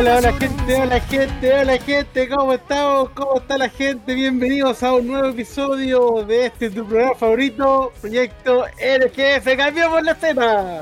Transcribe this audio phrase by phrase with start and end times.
[0.00, 3.10] Hola, hola gente, hola gente, hola gente, ¿cómo estamos?
[3.10, 4.14] ¿Cómo está la gente?
[4.14, 10.80] Bienvenidos a un nuevo episodio de este tu programa favorito, Proyecto RGF, cambiamos la escena.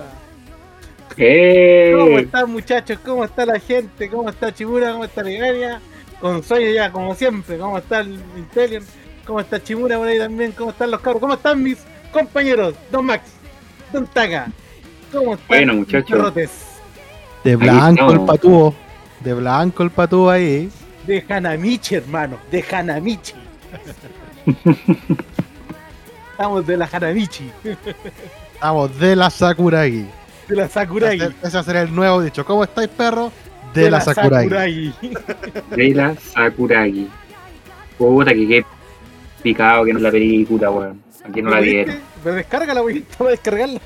[1.17, 1.93] ¡Eh!
[1.99, 3.01] ¿Cómo están muchachos?
[3.05, 4.09] ¿Cómo está la gente?
[4.09, 4.93] ¿Cómo está Chimura?
[4.93, 5.81] ¿Cómo está Legaria?
[6.21, 7.59] Con sueño ya, como siempre.
[7.59, 8.85] ¿Cómo está el Interior?
[9.27, 10.53] ¿Cómo está Chimura por ahí también?
[10.53, 11.21] ¿Cómo están los cabros?
[11.21, 11.79] ¿Cómo están mis
[12.12, 12.73] compañeros?
[12.93, 13.33] Don Max,
[13.93, 14.47] Don Taka.
[15.11, 16.35] ¿Cómo están Bueno, muchachos.
[17.43, 18.88] De blanco el patúo.
[19.21, 20.71] De blanco el patúo ahí.
[21.07, 22.39] De Hanamichi, hermano.
[22.51, 23.35] De Hanamichi.
[26.33, 27.51] Estamos de la Hanamichi.
[28.55, 30.07] Estamos de la Sakuragi.
[30.49, 31.17] De la Sakurai.
[31.17, 32.45] Ese ese será el nuevo dicho.
[32.45, 33.33] ¿Cómo estáis, perro?
[33.75, 34.95] De, la, Sakuragi.
[35.70, 37.09] De la Sakuragi.
[37.98, 38.64] Puta que qué
[39.42, 41.03] picado que no es la película, weón.
[41.29, 41.75] Aquí no la ¿Viste?
[41.75, 41.97] dieron.
[42.23, 43.81] Pero descárgala, voy a descargarla.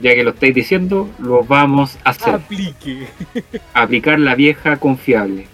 [0.00, 2.34] Ya que lo estáis diciendo, lo vamos a hacer.
[2.34, 3.06] Aplique.
[3.74, 5.46] Aplicar la vieja confiable.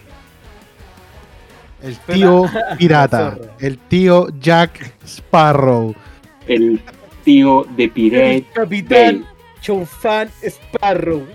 [1.82, 2.44] El tío
[2.78, 3.38] pirata.
[3.58, 5.94] El tío Jack Sparrow.
[6.46, 6.80] El
[7.24, 9.26] tío de El Pirate capitán Bay.
[9.60, 11.26] Chonfan Sparrow.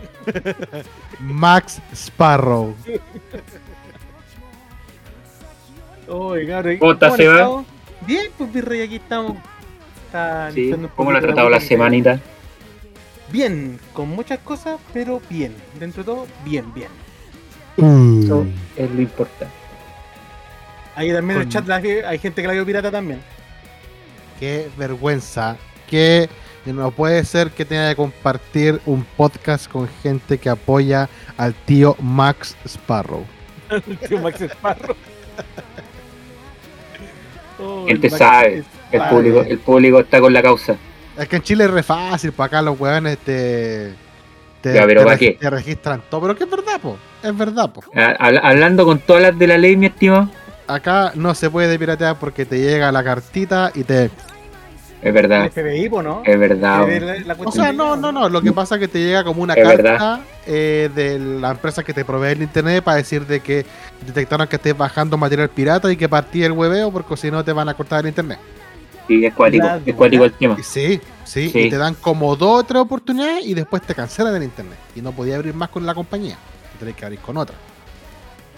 [1.20, 2.74] Max Sparrow.
[6.08, 6.78] Oye, cabrón.
[6.78, 7.64] ¿Cómo está, han Seba?
[8.08, 9.38] Bien, pues Virrey, aquí estamos.
[10.96, 12.20] ¿Cómo lo ha tratado la semanita?
[13.32, 15.56] Bien, con muchas cosas, pero bien.
[15.80, 16.90] Dentro de todo, bien, bien.
[17.78, 18.24] Mm.
[18.24, 19.54] Eso es lo importante.
[20.96, 23.22] Ahí también en el chat hay gente que la vio pirata también.
[24.40, 25.58] Qué vergüenza.
[25.90, 26.30] Que
[26.66, 31.96] no puede ser que tenga que compartir un podcast con gente que apoya al tío
[32.00, 33.26] Max Sparrow.
[33.70, 34.96] El tío Max Sparrow.
[37.60, 38.64] Oh, Gente el Max sabe.
[38.92, 40.78] El público, el público está con la causa.
[41.22, 43.94] Es que en Chile es re fácil, para acá los hueones te.
[44.62, 45.38] Te, Ya, pero te ¿para reg- qué?
[45.40, 46.98] te registran todo, pero que es verdad, po.
[47.24, 47.82] Es verdad, po.
[47.96, 50.30] Hab- Hablando con todas las de la ley, mi estimado.
[50.68, 54.06] Acá no se puede piratear porque te llega la cartita y te.
[54.06, 54.12] Es
[55.08, 55.50] El verdad.
[55.52, 56.22] FBI, po, ¿no?
[56.24, 56.88] Es verdad.
[56.88, 58.30] La- la O sea, no, no, no.
[58.30, 61.84] Lo que pasa es que te llega como una Es carta eh, de la empresa
[61.84, 63.66] que te provee el internet para decir de que
[64.06, 67.52] detectaron que estés bajando material pirata y que partí el hueveo porque si no te
[67.52, 68.38] van a cortar el internet.
[69.20, 69.68] Sí, es cuático.
[69.86, 70.56] Es cuático el tema.
[70.60, 71.60] Y sí, sí, Sí.
[71.60, 74.78] y te dan como dos o tres oportunidades y después te cancelan el internet.
[74.96, 76.38] Y no podía abrir más con la compañía.
[76.80, 77.56] Tenés que abrir con otra.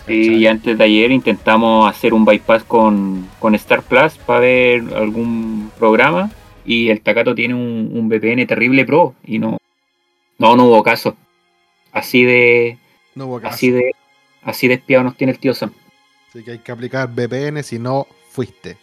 [0.06, 4.84] Sí, y antes de ayer intentamos hacer un bypass con, con Star Plus para ver
[4.96, 6.30] algún programa
[6.66, 9.58] y el Takato tiene un, un VPN terrible pro y no,
[10.38, 11.16] no, no hubo caso.
[11.94, 12.78] Así de,
[13.16, 13.56] No hubo caso.
[13.56, 13.92] así de,
[14.44, 15.72] así de espiado nos tiene el tío Sam.
[16.30, 18.75] Así que hay que aplicar VPN si no fuiste.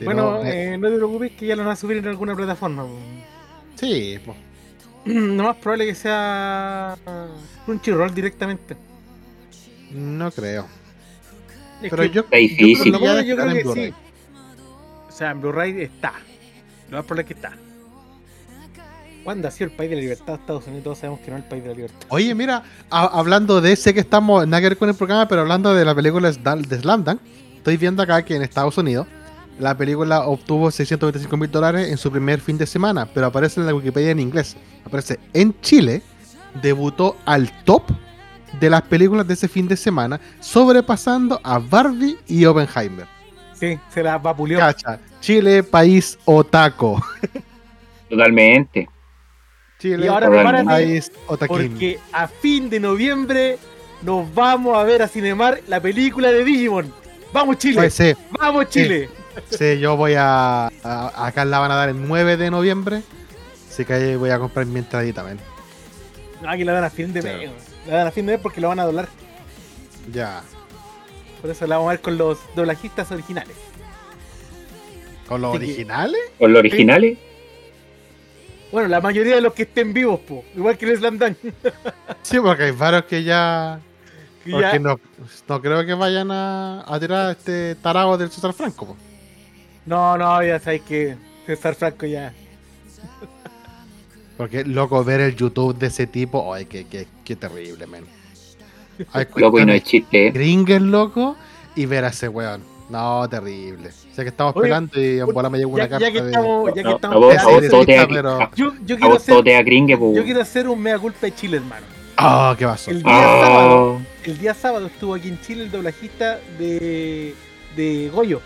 [0.00, 2.06] Si Bueno, no, eh, eh, no te preocupes que ya lo van a subir en
[2.08, 2.86] alguna plataforma.
[3.76, 4.34] sí, po.
[5.04, 6.96] Lo más probable que sea
[7.66, 8.76] Crunchyroll directamente.
[9.92, 10.66] no creo.
[11.82, 12.84] Es Pero que yo, Está difícil.
[12.86, 13.88] yo lo creo yo creo que Blu-ray.
[13.90, 13.94] sí.
[15.08, 16.12] O sea, en Blu-ray está.
[16.90, 17.52] Lo más probable es que está.
[19.24, 20.34] ¿Cuándo ha sido el país de la libertad?
[20.34, 22.06] Estados Unidos todos sabemos que no es el país de la libertad.
[22.08, 25.42] Oye, mira, a- hablando de sé que estamos, nada que ver con el programa, pero
[25.42, 27.20] hablando de la película de Slamdunk,
[27.56, 29.06] estoy viendo acá que en Estados Unidos
[29.60, 33.66] la película obtuvo 625 mil dólares en su primer fin de semana, pero aparece en
[33.66, 34.56] la Wikipedia en inglés.
[34.84, 36.02] Aparece en Chile,
[36.62, 37.82] debutó al top
[38.58, 43.06] de las películas de ese fin de semana, sobrepasando a Barbie y Oppenheimer.
[43.54, 44.58] Sí, se la vapuleó.
[44.58, 47.00] Cacha, Chile, país otaco.
[48.08, 48.88] Totalmente.
[49.78, 51.70] Chile, Y ahora país otaquín.
[51.70, 53.58] Porque a fin de noviembre
[54.02, 56.92] nos vamos a ver a Cinemar la película de Digimon.
[57.32, 57.76] ¡Vamos Chile!
[57.76, 59.08] Pues sí, ¡Vamos Chile!
[59.50, 63.02] Sí, yo voy a, a- Acá la van a dar el 9 de noviembre.
[63.68, 65.24] Así que ahí voy a comprar mi entradita.
[66.42, 67.50] No, aquí la dan a fin de mes.
[67.86, 69.08] La dan a fin de mes porque lo van a doblar.
[70.12, 70.42] Ya.
[71.40, 73.56] Por eso la vamos a ver con los doblajistas originales.
[75.28, 76.20] ¿Con los Así que- originales?
[76.38, 77.18] Con los originales,
[78.72, 80.44] Bueno, la mayoría de los que estén vivos, po.
[80.56, 81.36] igual que el Slam Dunk.
[82.22, 83.80] Sí, porque hay varios que ya.
[84.44, 84.98] que Porque ya- no,
[85.48, 88.86] no creo que vayan a, a tirar a este tarado del César Franco.
[88.86, 88.96] po.
[89.86, 91.16] No, no, ya sabéis que
[91.46, 92.32] César Franco ya.
[94.36, 96.54] Porque, loco, ver el YouTube de ese tipo.
[96.54, 98.04] Ay, qué, qué, qué terrible, men.
[99.36, 100.28] Loco, y no es chiste.
[100.28, 100.80] ¿eh?
[100.80, 101.36] loco.
[101.74, 102.62] Y ver a ese weón.
[102.90, 103.88] No, terrible.
[103.88, 106.12] O sea que estamos Oye, pelando y en bola me llegó Ya, una carta ya
[106.12, 106.26] que de.
[106.30, 107.34] estamos, ya que estamos
[108.56, 111.86] yo, yo a quiero hacer, gringue, yo quiero hacer un mea culpa de Chile, hermano.
[112.16, 112.90] Ah, qué pasó.
[112.90, 117.34] El día sábado, Ah, el día sábado estuvo aquí en Chile el doblajista de,
[117.76, 118.42] de Goyo,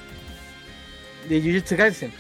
[1.28, 2.12] de Jujutsu Kaisen.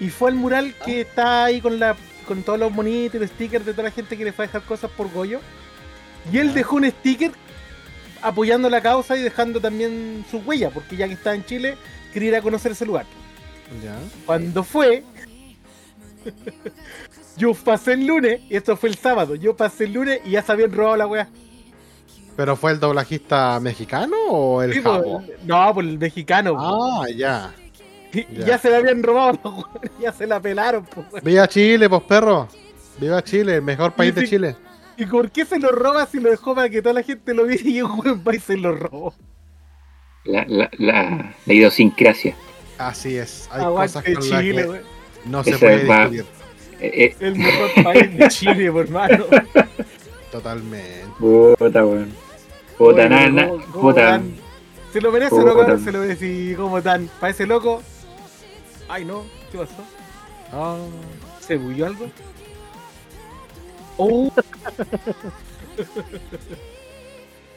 [0.00, 0.84] Y fue al mural Ah.
[0.84, 1.96] que está ahí con la
[2.26, 4.48] con todos los monitos y los stickers de toda la gente que le fue a
[4.48, 5.40] dejar cosas por Goyo.
[6.30, 7.30] Y él dejó un sticker
[8.20, 11.76] apoyando la causa y dejando también su huella, porque ya que estaba en Chile,
[12.12, 13.06] quería ir a conocer ese lugar.
[13.82, 13.96] Ya.
[14.26, 15.04] Cuando fue,
[17.36, 20.42] yo pasé el lunes, y esto fue el sábado, yo pasé el lunes y ya
[20.42, 21.28] se habían robado la weá.
[22.36, 25.00] ¿Pero fue el doblajista mexicano o el Sí, pues,
[25.44, 26.56] no, por el mexicano.
[26.58, 27.52] Ah, ya.
[28.12, 28.46] Ya.
[28.46, 28.58] ya.
[28.58, 30.84] se la habían robado, los weones, ya se la pelaron.
[30.84, 31.22] pues.
[31.22, 32.48] Viva Chile, pues perro.
[32.98, 34.26] Viva Chile, el mejor país de.
[34.26, 34.56] Chile.
[34.96, 37.44] ¿Y por qué se lo roba si lo dejó para que toda la gente lo
[37.46, 39.14] viera y un buen país se lo robó?
[40.24, 42.34] La, la, la, la idiosincrasia.
[42.78, 43.48] Así es.
[43.52, 44.82] Hay Aguante cosas con Chile, que weón.
[45.26, 46.24] no se puede discutir.
[46.80, 49.24] Eh, eh, El mejor país de Chile, por hermano.
[50.30, 51.04] Totalmente.
[51.18, 52.12] puta, weón.
[52.76, 53.48] Puta, nada, ¿cómo- nada.
[53.72, 54.00] cómo Puta.
[54.10, 54.34] tan-
[54.92, 55.50] ¿Se lo merece o Puta.
[55.52, 55.84] no, cabrón?
[55.84, 56.26] Se lo merece.
[56.26, 57.08] ¿Y ¿Cómo tan?
[57.20, 57.82] ¿Parece loco?
[58.88, 59.24] Ay, no.
[59.52, 59.84] ¿Qué pasó?
[60.52, 60.78] Ah,
[61.40, 62.10] ¿Se bulló algo?
[63.96, 64.30] Oh,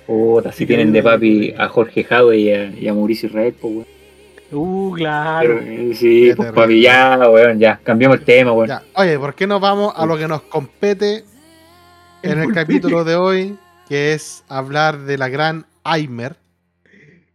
[0.08, 3.74] Puta, si tienen de papi a Jorge Jadwe y a, y a Mauricio Israel, pues,
[3.74, 3.88] weón.
[4.52, 5.60] uh, claro.
[5.62, 7.80] eh, sí, pues papi, ya, weón, ya.
[7.84, 8.68] Cambiamos el tema, weón.
[8.70, 8.84] ya.
[8.96, 11.24] Oye, ¿por qué no vamos a lo que nos compete
[12.24, 13.58] en el capítulo de hoy?
[13.88, 16.36] Que es hablar de la gran Aimer.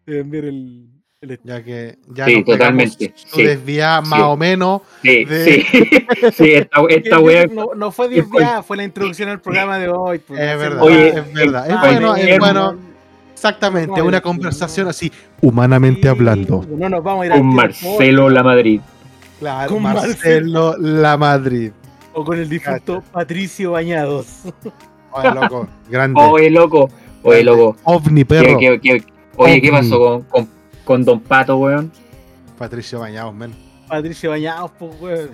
[0.06, 0.95] Deben ver el, el
[1.44, 4.24] Ya que ya Sí, totalmente, sí, desviada más sí.
[4.26, 4.82] o menos.
[5.02, 5.62] Sí, de- sí.
[6.36, 7.46] sí, esta, esta weá.
[7.46, 10.18] no, no fue desviada, fue la introducción al programa de hoy.
[10.18, 11.66] pues, Es verdad, Oye, es verdad.
[11.70, 12.76] Es Ah, bueno, es eh, bueno.
[13.32, 15.10] Exactamente, una no, conversación así,
[15.40, 16.66] humanamente Sí, hablando.
[16.68, 18.80] No nos vamos a ir al Con Marcelo La Madrid.
[19.38, 21.72] Claro, Con Marcelo La Madrid.
[22.12, 24.26] O con el difunto Patricio Bañados.
[25.12, 26.20] Oye, loco, grande.
[26.20, 26.90] Oye, loco.
[27.22, 27.74] Oye, loco.
[27.84, 28.58] OVNI, ¿Qué- perro.
[28.58, 29.04] qué- qué-
[29.36, 30.55] oye, ¿qué pasó con, con,
[30.86, 31.92] con Don Pato, weón?
[32.56, 33.52] Patricio Bañados, men.
[33.88, 35.30] Patricio Bañados, pues, weón.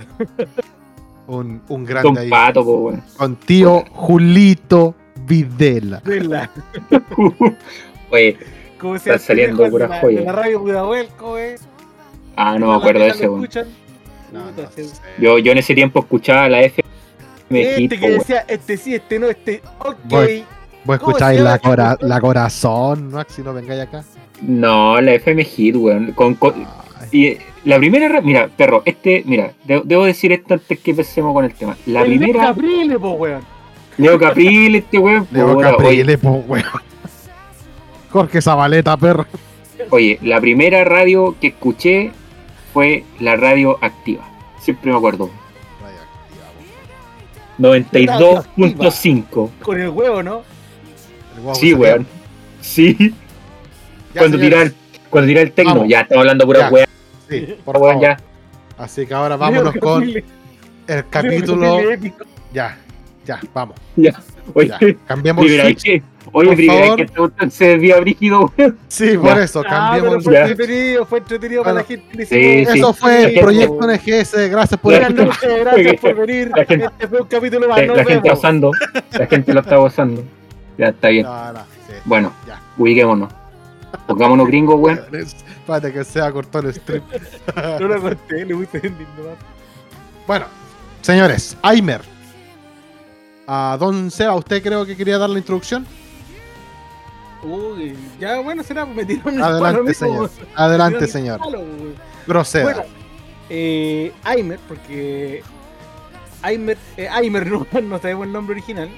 [1.29, 2.29] Un, un grande Don ahí.
[2.29, 3.03] Pato, po, weón.
[3.17, 4.95] Con tío Julito
[5.27, 6.01] Videla.
[6.05, 6.51] De la,
[8.11, 8.37] Oye,
[8.79, 9.17] ¿Cómo se llama?
[9.17, 10.21] Están saliendo De puras la- joyas.
[10.21, 11.55] De la radio Pudahuelco, eh.
[12.37, 13.45] ah, no me acuerdo de ese, ¿Lo weón.
[13.45, 13.69] escuchan?
[14.33, 14.69] No, no.
[15.19, 16.83] Yo, yo en ese tiempo escuchaba la FM
[17.51, 18.19] Este que weón.
[18.19, 19.97] decía, este sí, este no, este, ok.
[20.05, 20.45] Voy.
[20.85, 21.61] Vos ¿Cómo escucháis se la, llama?
[21.63, 23.23] cora- la corazón, ¿no?
[23.29, 24.03] Si no vengáis acá.
[24.43, 26.13] No, la FM Hit, weón.
[26.13, 26.37] Con,
[27.13, 31.33] y la primera, ra- mira, perro, este, mira, de- debo decir esto antes que empecemos
[31.33, 31.77] con el tema.
[31.87, 33.43] La El Leo primera, Caprile, po, weón.
[33.99, 36.65] Leo Capril, este weón, Leo Caprile, po, weón.
[38.11, 39.27] Jorge Zabaleta, perro.
[39.91, 42.11] oye, la primera radio que escuché
[42.73, 44.29] fue la radio activa.
[44.61, 45.31] Siempre me acuerdo.
[47.59, 49.51] 92.5.
[49.63, 50.43] Con el huevo, ¿no?
[51.49, 52.07] El Sí, weón.
[52.61, 53.15] Sí,
[54.19, 54.75] cuando tira el,
[55.11, 55.89] cuando tira el tecno, Vamos.
[55.89, 56.69] ya estamos hablando pura Ya.
[56.71, 56.87] weón,
[57.29, 58.01] Sí, por favor.
[58.01, 58.17] ya.
[58.79, 60.25] Así que ahora vámonos Leo con el
[61.11, 61.79] capítulo.
[62.53, 62.79] Ya,
[63.25, 63.77] ya, vamos.
[64.55, 64.79] Oye, Ya.
[65.07, 65.83] Cambiamos vez switch.
[65.83, 66.97] que, oye, Por primera vez favor.
[66.97, 67.21] que este
[67.51, 68.79] se desvía brígido, weón.
[68.89, 69.45] Sí, por Ya.
[69.45, 70.47] eso, Ah, cambiamos fue Ya.
[70.49, 72.27] entretenido, fue entretenido para la gente.
[72.27, 72.79] Sí, sí.
[72.79, 73.41] Eso fue el Ya.
[73.41, 74.49] proyecto NGS.
[74.49, 74.99] Gracias por Ya.
[75.09, 75.51] Buenas escuchar.
[75.51, 76.51] noches, gracias por venir.
[76.57, 77.87] La gente- Este fue un capítulo más.
[77.87, 78.71] La, gente gozando,
[79.13, 80.25] la gente lo está gozando.
[80.77, 81.25] Ya está bien.
[81.25, 81.93] No, no, sí.
[82.05, 82.61] Bueno, Ya.
[82.77, 83.33] ubiquémonos.
[84.07, 85.01] Pongámonos gringos, weón.
[85.13, 87.03] Espérate que sea cortó el stream.
[87.81, 89.37] No lo corté, le puse en nomás.
[90.27, 90.47] Bueno,
[91.03, 92.01] señores, Aimer.
[93.47, 95.85] A Don Seba, ¿usted creo que quería dar la introducción?
[97.43, 100.31] Uy, ya bueno, será, pues me tiró un Adelante, palo señor.
[100.31, 101.39] mismo, Adelante, señor.
[101.41, 101.63] palo.
[102.25, 102.63] Proceda.
[102.65, 102.83] Bueno,
[103.51, 105.43] eh, Aimer, porque
[106.43, 108.89] Aimer, eh, Aimer no, no sabemos el nombre original.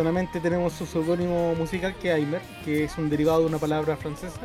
[0.00, 3.98] Solamente tenemos su seudónimo musical que es Aimer, que es un derivado de una palabra
[3.98, 4.40] francesa.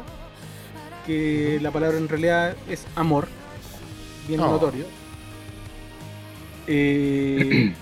[1.08, 3.30] Que la palabra en realidad es amor,
[4.28, 4.48] bien Oh.
[4.52, 4.84] notorio.
[6.68, 7.74] Eh,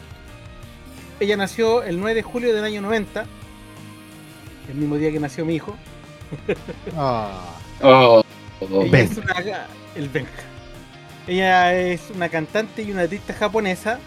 [1.19, 3.25] ella nació el 9 de julio del año 90,
[4.69, 5.73] el mismo día que nació mi hijo.
[6.95, 8.23] Ah, Oh,
[8.61, 9.11] Ella Ben.
[9.11, 9.65] es una,
[9.95, 10.29] el Benja.
[11.27, 13.97] Ella es una cantante y una artista japonesa,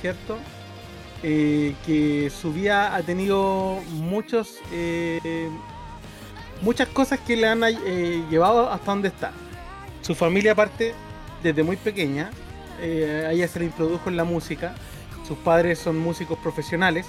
[0.00, 0.38] ¿cierto?
[1.28, 5.50] Eh, que su vida ha tenido muchos eh,
[6.62, 9.32] muchas cosas que le han eh, llevado hasta donde está.
[10.02, 10.94] Su familia aparte
[11.42, 12.30] desde muy pequeña,
[12.80, 14.74] eh, a ella se le introdujo en la música.
[15.26, 17.06] Sus padres son músicos profesionales.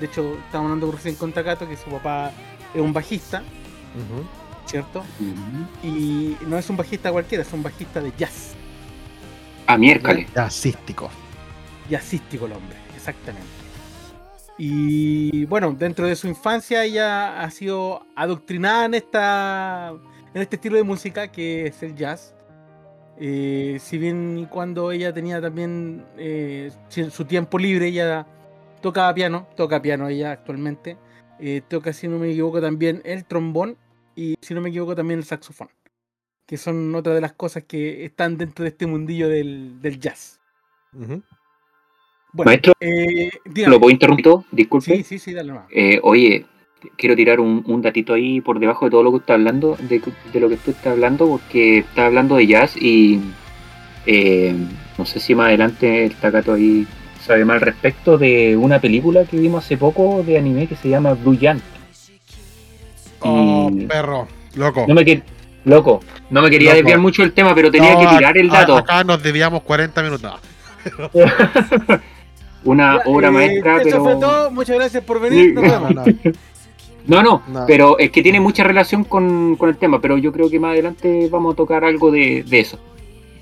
[0.00, 2.32] De hecho, estamos hablando recién con Takato que su papá
[2.74, 3.42] es un bajista.
[4.64, 5.04] ¿cierto?
[5.82, 8.54] Y no es un bajista cualquiera, es un bajista de jazz.
[9.66, 10.26] A miércoles.
[10.34, 11.10] Jazzístico.
[11.90, 13.50] Jazzístico el hombre, exactamente.
[14.58, 19.92] Y bueno, dentro de su infancia ella ha sido adoctrinada en esta
[20.34, 22.36] en este estilo de música que es el jazz.
[23.18, 28.26] Eh, si bien cuando ella tenía también eh, su tiempo libre, ella
[28.80, 30.96] tocaba piano, toca piano ella actualmente.
[31.40, 33.76] eh, toca, si no me equivoco, también el trombón
[34.14, 35.70] y, si no me equivoco, también el saxofón.
[36.46, 40.40] Que son otra de las cosas que están dentro de este mundillo del, del jazz.
[40.94, 41.22] Ujú.
[42.32, 43.28] Bueno, Maestro, eh.
[43.66, 44.26] ¿Lo puedo interrumpir?
[44.50, 44.96] Disculpe.
[44.96, 45.64] Sí, sí, sí, dale nomás.
[45.70, 46.46] Eh, oye,
[46.96, 50.00] quiero tirar un, un datito ahí por debajo de todo lo que está hablando, de,
[50.32, 53.20] de lo que tú estás hablando, porque estás hablando de jazz y
[54.06, 54.54] eh,
[54.98, 56.86] no sé si más adelante el Takato ahí
[57.20, 60.88] sabe más al respecto de una película que vimos hace poco de anime que se
[60.88, 61.62] llama Blue Giant.
[63.20, 64.86] Oh, Y- perro, loco.
[64.88, 65.22] No me
[65.64, 66.76] Loco, no me quería Loco.
[66.78, 68.76] desviar mucho el tema, pero tenía No, que tirar el a- dato.
[68.76, 70.40] Acá nos debíamos 40 minutos.
[72.64, 74.02] Una Ya, obra eh, maestra, Eso pero...
[74.04, 74.50] fue todo.
[74.50, 75.46] Muchas gracias por venir.
[75.48, 75.52] Sí.
[75.54, 75.94] No, vemos.
[75.94, 76.04] no.
[77.04, 77.64] No, no, No.
[77.66, 80.70] pero es que tiene mucha relación con, con el tema, pero yo creo que más
[80.72, 82.78] adelante vamos a tocar algo de, de eso.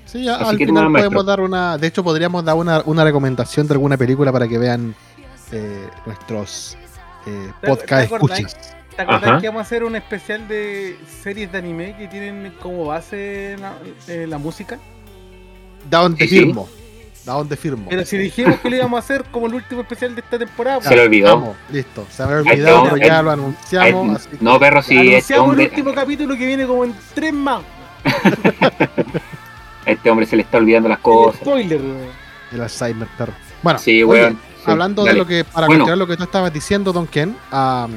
[0.05, 1.23] Sí, a- Así al que final podemos maestro.
[1.23, 1.77] dar una.
[1.77, 4.95] De hecho, podríamos dar una, una recomendación de alguna película para que vean
[5.51, 6.75] eh, nuestros
[7.27, 8.39] eh, ¿Te- podcast acordás?
[8.39, 8.75] escuchas.
[8.95, 9.41] ¿Te acuerdas Ajá.
[9.41, 13.73] que vamos a hacer un especial de series de anime que tienen como base la,
[14.07, 14.79] eh, la música?
[15.89, 16.53] Da donde Sí, sí.
[17.25, 17.85] Da donde firmo.
[17.89, 20.81] Pero si dijimos que lo íbamos a hacer como el último especial de esta temporada,
[20.81, 21.35] Se lo olvidó.
[21.37, 22.05] Vamos, listo.
[22.09, 24.15] Se me había olvidado, pero ya lo anunciamos.
[24.17, 27.31] Así no, perro, sí, este anunciamos hombre, el último capítulo que viene como en tres
[27.33, 27.61] más.
[28.03, 28.09] a
[29.91, 31.41] este hombre se le está olvidando las El cosas.
[31.41, 32.07] spoiler, weón.
[32.51, 33.33] El Alzheimer, perro.
[33.61, 34.39] Bueno, Sí, oye, weón.
[34.65, 35.19] sí, hablando de dale.
[35.19, 35.83] lo que, para Bueno.
[35.85, 37.91] continuar lo que tú estabas diciendo, Don Ken, um,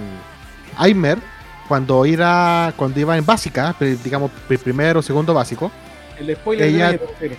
[0.76, 1.19] Aimer,
[1.66, 5.71] cuando iba, cuando iba en básica, digamos pri- primero o segundo básico,
[6.19, 7.37] El spoiler Ella- de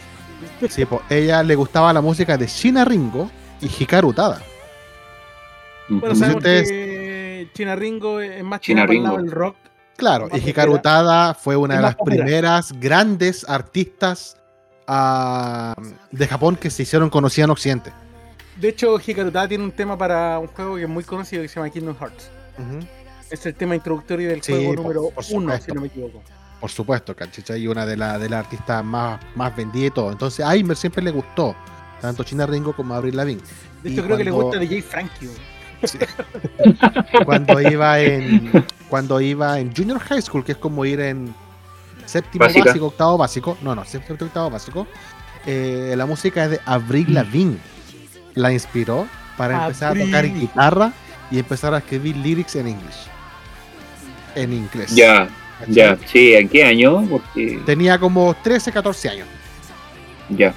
[0.69, 3.29] sí, po, ella le gustaba la música de Shina Ringo
[3.61, 4.41] y Hikaru Tada.
[5.87, 9.17] Bueno, si sabemos ustedes- que China Ringo es más China el Ringo.
[9.17, 9.55] del rock.
[9.97, 10.79] Claro, y Hikaru.
[10.79, 14.35] Tada fue una de las primeras grandes artistas
[14.87, 15.73] ah,
[16.11, 17.93] de Japón que se hicieron conocidas en Occidente.
[18.57, 21.47] De hecho, Hikaru Tada tiene un tema para un juego que es muy conocido que
[21.47, 22.29] se llama Kingdom Hearts.
[23.31, 25.65] Es el tema introductorio del Sí, juego por- número por uno, supuesto.
[25.65, 26.21] si no me equivoco.
[26.65, 27.61] Por supuesto, ¿cachai?
[27.61, 30.11] Y una de las de las artistas más, más vendidas y todo.
[30.11, 31.55] Entonces a Aimer siempre le gustó,
[32.01, 33.43] tanto China Ringo como Avril Lavigne.
[33.83, 35.27] De Y hecho, creo que le gusta DJ Frankie.
[35.27, 35.39] weón.
[37.25, 41.35] Cuando iba en cuando iba en Junior High School, que es como ir en
[42.05, 42.65] séptimo Básica.
[42.65, 43.57] básico, octavo básico.
[43.61, 44.87] No, no, séptimo, octavo básico.
[45.45, 47.59] eh, la música es de Avril Lavigne.
[48.33, 49.07] La inspiró
[49.37, 50.93] para empezar a tocar guitarra
[51.29, 53.11] y empezar a escribir lyrics en inglés.
[54.35, 54.91] En inglés.
[54.95, 55.29] Ya.
[55.67, 57.05] Ya, sí, ¿en qué año?
[57.09, 59.27] Porque, Tenía como 13, 14 años.
[60.29, 60.53] ya,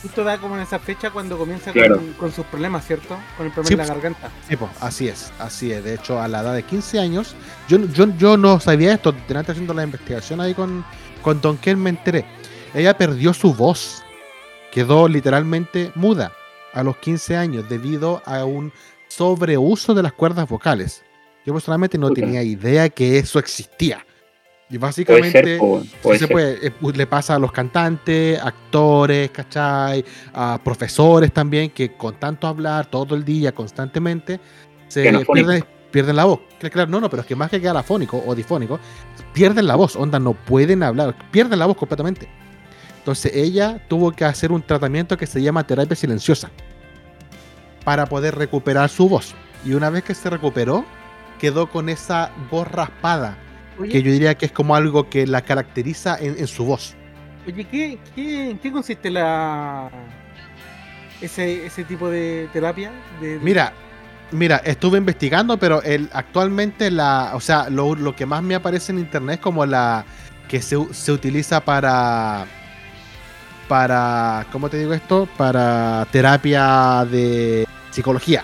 [0.00, 1.96] Justo da como en esa fecha cuando comienza Claro.
[1.96, 3.16] con, con sus problemas, ¿cierto?
[3.36, 3.94] Con el problema Sí, de la pues.
[4.02, 4.30] garganta.
[4.48, 5.82] Sí, po, así es, así es.
[5.82, 7.34] De hecho, a la edad de 15 años,
[7.68, 10.84] yo, yo, yo no sabía esto, delante haciendo la investigación ahí con,
[11.20, 12.24] con Don Ken me enteré.
[12.74, 14.04] Ella perdió su voz,
[14.70, 16.32] quedó literalmente muda
[16.74, 18.72] a los 15 años debido a un
[19.08, 21.02] sobreuso de las cuerdas vocales.
[21.44, 24.06] Yo personalmente no tenía idea que eso existía.
[24.70, 25.42] Y puede básicamente...
[25.42, 26.32] ser, po, Sí puede se ser.
[26.32, 30.04] puede, eh, le pasa a los cantantes, actores, ¿cachai?
[30.34, 34.40] A profesores también que con tanto hablar todo el día, constantemente,
[34.88, 36.40] se pierden, pierden la voz.
[36.58, 38.78] Claro, claro, no, no, pero es que más que quedar afónico o difónico,
[39.32, 42.28] pierden la voz, onda, no pueden hablar, pierden la voz completamente.
[42.98, 46.50] Entonces ella tuvo que hacer un tratamiento que se llama terapia silenciosa
[47.84, 49.34] para poder recuperar su voz.
[49.64, 50.84] Y una vez que se recuperó,
[51.38, 53.38] quedó con esa voz raspada
[53.78, 56.94] Oye, que yo diría que es como algo que la caracteriza en, en su voz.
[57.46, 59.90] oye ¿qué, qué, en qué consiste la
[61.20, 62.90] ese, ese tipo de terapia?
[63.20, 63.72] De, de- Mira,
[64.30, 68.92] mira, estuve investigando, pero el, actualmente la, o sea, lo, lo que más me aparece
[68.92, 70.04] en internet como la
[70.48, 72.46] que se, se utiliza para
[73.68, 75.28] para, ¿cómo te digo esto?
[75.36, 78.42] Para terapia de psicología,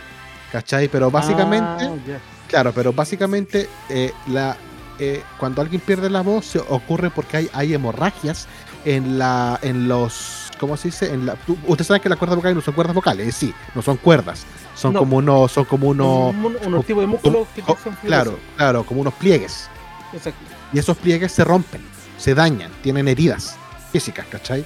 [0.53, 0.89] ¿cachai?
[0.89, 4.55] Pero básicamente, Ah, claro, pero básicamente eh, la,
[4.99, 8.47] eh, cuando alguien pierde la voz se ocurre porque hay, hay hemorragias
[8.85, 11.13] en la en los ¿cómo se dice?
[11.13, 11.37] En la,
[11.67, 14.93] ustedes saben que las cuerdas vocales no son cuerdas vocales, sí, no son cuerdas, son
[14.93, 15.01] No.
[15.01, 19.01] como unos son como unos Un- unos tipos de músculos que son claro, claro, como
[19.01, 19.69] unos pliegues
[20.13, 20.39] Exacto.
[20.73, 21.83] y esos pliegues se rompen,
[22.19, 23.57] se dañan, tienen heridas
[23.93, 24.65] físicas, ¿cachai?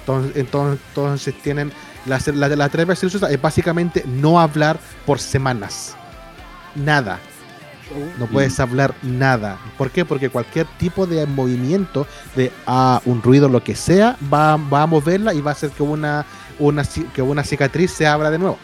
[0.00, 1.72] Entonces, entonces, entonces tienen
[2.06, 5.96] la, la, la terapia silenciosa es básicamente no hablar por semanas,
[6.74, 7.18] nada,
[8.18, 9.58] no puedes hablar nada.
[9.76, 10.04] ¿Por qué?
[10.04, 14.86] Porque cualquier tipo de movimiento, de ah, un ruido, lo que sea, va, va a
[14.86, 16.24] moverla y va a hacer que una,
[16.58, 16.82] una,
[17.14, 18.58] que una cicatriz se abra de nuevo.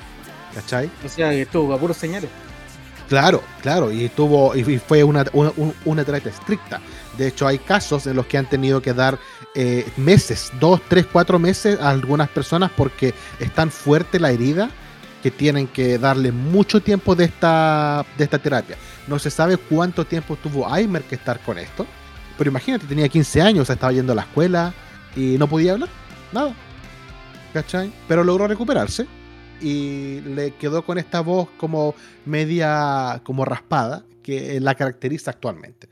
[0.55, 0.91] ¿Cachai?
[1.05, 2.31] O sea, estuvo a puros señales.
[3.09, 6.81] Claro, claro, y tuvo y fue una, una, un- una terapia estricta.
[7.19, 9.19] De hecho, hay casos en los que han tenido que dar
[9.57, 14.71] eh, meses, dos, tres, cuatro meses a algunas personas porque es tan fuerte la herida
[15.25, 18.77] que tienen que darle mucho tiempo de esta, de esta terapia.
[19.11, 21.85] No se sabe cuánto tiempo tuvo Aimer que estar con esto.
[22.39, 24.73] Pero imagínate, tenía 15 años, o sea, estaba yendo a la escuela
[25.17, 25.89] y no podía hablar.
[26.33, 26.55] Nada.
[27.53, 27.93] ¿Cachai?
[28.07, 29.09] Pero logró recuperarse
[29.61, 35.89] y le quedó con esta voz como media, como raspada, que la caracteriza actualmente.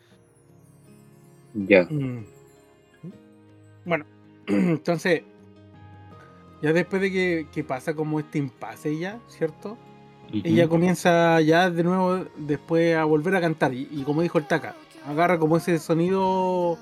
[1.54, 1.88] Ya.
[1.90, 2.24] Mm.
[3.84, 4.04] Bueno,
[4.46, 5.22] entonces,
[6.62, 9.76] ya después de que, que pasa como este impasse ya, ¿cierto?
[10.32, 14.46] Ella comienza ya de nuevo después a volver a cantar y, y como dijo el
[14.46, 14.74] Taka,
[15.06, 16.78] agarra como ese sonido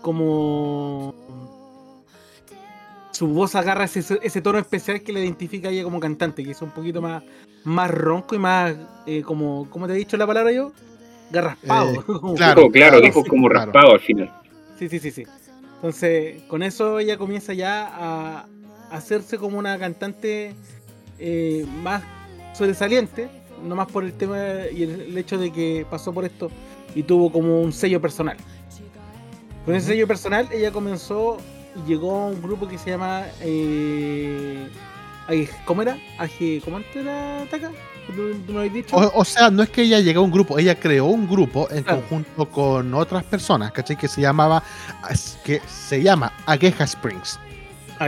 [0.00, 1.14] como
[3.20, 6.52] su voz agarra ese, ese tono especial que le identifica a ella como cantante, que
[6.52, 7.22] es un poquito más,
[7.64, 8.74] más ronco y más
[9.06, 10.72] eh, como, ¿cómo te he dicho la palabra yo?
[11.30, 11.92] Garraspado.
[11.92, 12.00] Eh,
[12.36, 12.70] claro.
[12.70, 13.66] Claro, dijo como claro.
[13.66, 14.32] raspado al final.
[14.78, 15.24] Sí, sí, sí, sí.
[15.74, 18.46] Entonces, con eso ella comienza ya a
[18.90, 20.54] hacerse como una cantante
[21.18, 22.02] eh, más
[22.52, 23.28] sobresaliente,
[23.62, 24.38] no más por el tema
[24.72, 26.50] y el, hecho de que pasó por esto
[26.94, 28.36] y tuvo como un sello personal.
[29.64, 31.38] Con ese sello personal ella comenzó
[31.76, 33.24] y llegó a un grupo que se llama...
[33.40, 34.68] Eh,
[35.64, 35.96] ¿Cómo era?
[36.64, 37.70] ¿Cómo antes era Taka?
[38.14, 38.96] ¿Tú, tú me dicho?
[38.96, 41.68] O, o sea, no es que ella llegó a un grupo, ella creó un grupo
[41.70, 42.00] en Claro.
[42.00, 43.96] conjunto con otras personas, ¿cachai?
[43.96, 44.62] Que se llamaba,
[45.44, 47.38] que se llama Agueja Springs,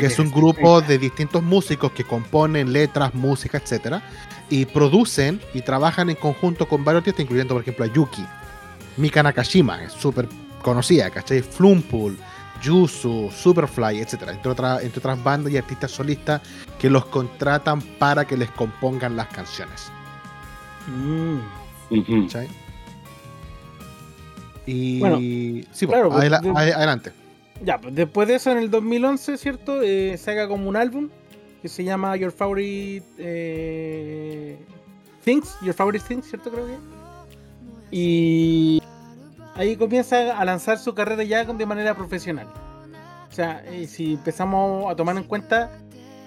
[0.00, 4.02] que es un grupo de distintos músicos que componen letras, música, etcétera,
[4.48, 8.24] y producen y trabajan en conjunto con varios artistas, incluyendo, por ejemplo, a Yuki,
[8.96, 10.28] Mika Nakashima, es súper
[10.62, 11.42] conocida, ¿cachai?
[11.42, 12.16] Flumpool,
[12.62, 16.40] Yusu, Superfly, etcétera, entre, otra- entre otras bandas y artistas solistas
[16.78, 19.90] que los contratan para que les compongan las canciones.
[20.88, 21.38] Mm.
[22.26, 22.48] ¿cachai?
[24.66, 25.16] Y Bueno,
[25.72, 27.12] sí, claro, pues, adela- pues, de- ade- adelante.
[27.64, 29.82] Ya, pues después de eso, en el 2011, ¿cierto?
[29.82, 31.08] Eh, saca como un álbum
[31.60, 34.58] que se llama Your Favorite eh,
[35.24, 36.50] Things, Your Favorite Things, ¿cierto?
[36.50, 36.76] Creo que.
[37.92, 38.82] Y
[39.54, 42.48] ahí comienza a lanzar su carrera ya de manera profesional.
[43.30, 45.70] O sea, eh, si empezamos a tomar en cuenta,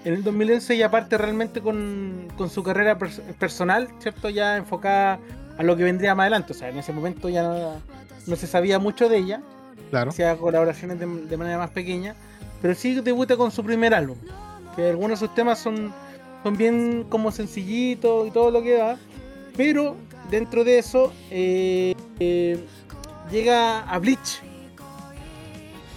[0.04, 4.30] en el 2011 ya parte realmente con, con su carrera pers- personal, ¿cierto?
[4.30, 5.18] Ya enfocada
[5.58, 6.52] a lo que vendría más adelante.
[6.52, 7.74] O sea, en ese momento ya no,
[8.26, 9.42] no se sabía mucho de ella
[9.90, 10.10] Claro.
[10.10, 12.14] hacía colaboraciones de, de manera más pequeña,
[12.60, 14.16] pero sí debuta con su primer álbum,
[14.74, 15.92] que algunos de sus temas son,
[16.42, 18.96] son bien como sencillitos y todo lo que va,
[19.56, 19.96] pero
[20.30, 22.58] dentro de eso eh, eh,
[23.30, 24.42] llega a Bleach,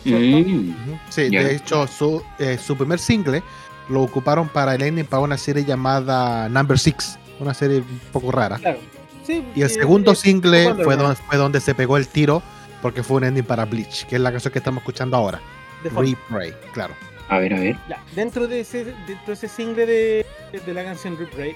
[0.05, 0.71] Mm.
[1.09, 1.43] Sí, Ya.
[1.43, 3.43] de hecho, su, eh, su primer single
[3.89, 8.31] lo ocuparon para el ending para una serie llamada Number Six, una serie un poco
[8.31, 8.57] rara.
[8.57, 8.79] claro.
[9.25, 12.41] Sí, Y el segundo single fue donde, fue donde se pegó el tiro,
[12.81, 15.39] porque fue un ending para Bleach, que es la canción que estamos escuchando ahora.
[15.83, 16.93] Replay, claro.
[17.29, 17.77] A ver, a ver.
[17.87, 20.25] Ya, dentro de ese, dentro de ese single de,
[20.65, 21.55] de la canción Replay,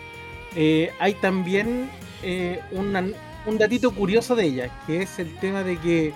[0.55, 1.89] eh, hay también
[2.21, 3.03] eh, una-
[3.45, 6.13] un datito curioso de ella, que es el tema de que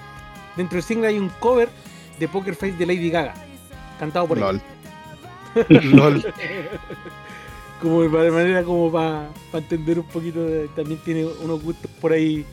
[0.56, 1.70] dentro del single hay un cover
[2.20, 3.34] de Poker Face de Lady Gaga,
[4.00, 4.46] cantado por ella.
[4.54, 4.62] LOL.
[5.92, 6.34] LOL.
[7.82, 12.46] como de manera como para entender un poquito, de- también tiene unos gustos por ahí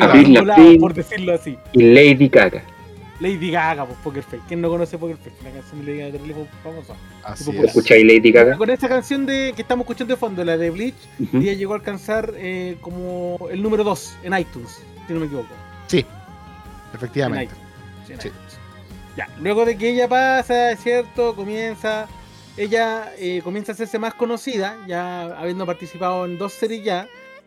[0.00, 1.58] Avril por decirlo así.
[1.72, 2.62] Y Lady Gaga.
[3.20, 4.40] Lady Gaga, pues Poker Face.
[4.48, 5.36] ¿Quién no conoce Poker Face?
[5.44, 6.94] La canción de Lady Gaga de famosa.
[7.22, 7.64] Así es.
[7.64, 8.56] ¿Escucháis Lady Gaga?
[8.56, 11.36] Con esa canción de que estamos escuchando de fondo, la de Bleach, Ujú.
[11.38, 15.48] ella llegó a alcanzar eh, como el número 2 en iTunes, si no me equivoco.
[15.86, 17.44] Sí, En efectivamente.
[17.44, 17.62] iTunes.
[18.06, 18.28] Sí, en Sí.
[18.28, 18.58] iTunes.
[19.16, 22.08] Ya, luego de que ella pasa, es cierto, comienza,
[22.56, 27.06] ella eh, comienza a hacerse más conocida, ya habiendo participado en dos series ya,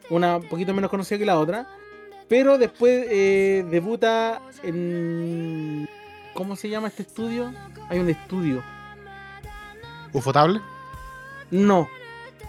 [0.10, 1.68] una un poquito menos conocida que la otra,
[2.28, 5.88] pero después eh, debuta en...
[6.34, 7.54] ¿Cómo se llama este estudio?
[7.90, 8.64] Hay un estudio.
[10.14, 10.62] Ufotable
[11.52, 11.88] No,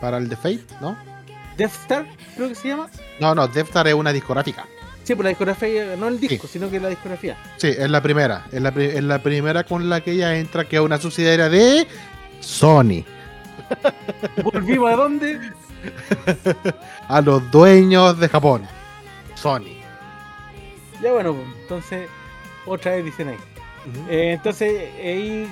[0.01, 0.97] para el The Fate, ¿no?
[1.57, 2.89] Death Star, creo que se llama.
[3.21, 4.67] No, no, Death Star es una discográfica.
[5.05, 7.37] Sí, por la discografía, no el disco, sino que la discografía.
[7.59, 8.45] Sí, es la primera.
[8.51, 11.49] Es la, pri- es la primera con la que ella entra, que es una subsidiaria
[11.49, 11.87] de
[12.41, 13.05] Sony.
[14.43, 15.41] ¿Volvimos a dónde?
[17.09, 18.67] A los dueños de Japón.
[19.37, 19.79] Sony.
[21.01, 22.09] Ya bueno, pues, entonces,
[22.67, 23.39] otra vez dicen ahí.
[24.09, 25.47] Eh, entonces, ahí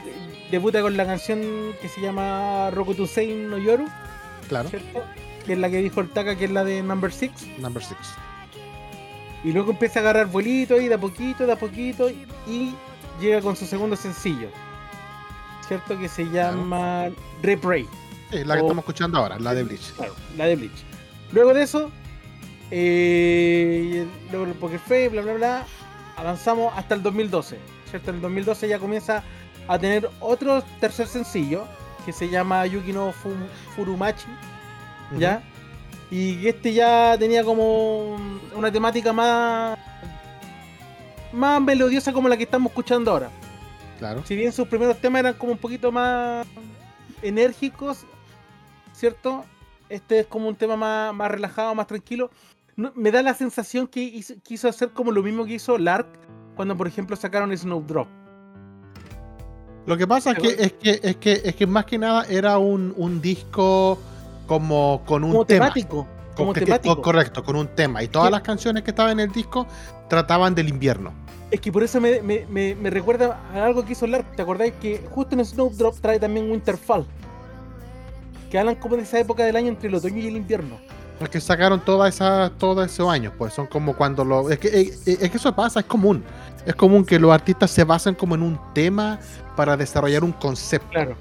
[0.51, 1.40] debuta con la canción
[1.81, 3.87] que se llama Rokutusei no Yoru,
[4.49, 5.05] claro, ¿cierto?
[5.47, 7.31] Que es la que dijo el Taka, que es la de Number 6.
[7.59, 7.99] number six.
[9.44, 12.75] Y luego empieza a agarrar vuelito ahí de a poquito, de a poquito, y
[13.20, 14.49] llega con su segundo sencillo,
[15.68, 15.99] ¿cierto?
[15.99, 17.11] Que se llama
[17.42, 17.87] Repray.
[18.31, 19.92] Sí, la que estamos escuchando ahora, la de Bleach.
[19.92, 20.85] Claro, la de Bleach.
[21.33, 21.90] Luego de eso,
[22.77, 25.65] eh, luego el Poker Face, bla, bla, bla,
[26.17, 27.57] avanzamos hasta el 2012.
[27.91, 28.11] ¿cierto?
[28.11, 29.23] En el 2012 ya comienza
[29.69, 31.65] a tener otro tercer sencillo
[32.05, 33.31] que se llama Yuki no Fu-
[33.77, 34.27] Furumachi.
[35.19, 35.41] ¿ya?
[36.11, 38.17] Y este ya tenía como
[38.57, 39.79] una temática más
[41.33, 43.31] más melodiosa como la que estamos escuchando ahora.
[43.99, 44.23] Claro.
[44.27, 46.47] Si bien sus primeros temas eran como un poquito más
[47.23, 48.05] enérgicos,
[48.93, 49.45] ¿cierto?
[49.89, 52.31] Este es como un tema más, más relajado, más tranquilo.
[52.77, 56.07] No- me da la sensación que hizo- quiso hacer como lo mismo que hizo Lark
[56.57, 58.09] cuando, por ejemplo, sacaron Snowdrop.
[59.87, 62.57] Lo que pasa es que, es que, es que, es que más que nada era
[62.59, 63.99] un, un disco
[64.47, 65.67] como con un Como tema.
[65.67, 66.07] temático.
[66.35, 67.01] Como Con- que- temático.
[67.03, 68.03] correcto, con un tema.
[68.03, 69.67] Y todas las canciones que estaban en el disco
[70.09, 71.13] trataban del invierno.
[71.51, 74.35] Es que por eso me, me- me- me recuerda a algo que hizo Lark.
[74.35, 77.07] ¿Te acordáis que justo en Snowdrop trae también Winterfall?
[78.51, 80.79] Que hablan como de esa época del año entre el otoño y el invierno.
[81.18, 84.50] Porque sacaron todas esas, todos esos años, pues son como cuando lo.
[84.50, 86.24] Es que, es, es que eso pasa, es común.
[86.66, 89.18] Es común que los artistas se basen como en un tema
[89.55, 90.88] para desarrollar un concepto.
[90.90, 91.16] Claro.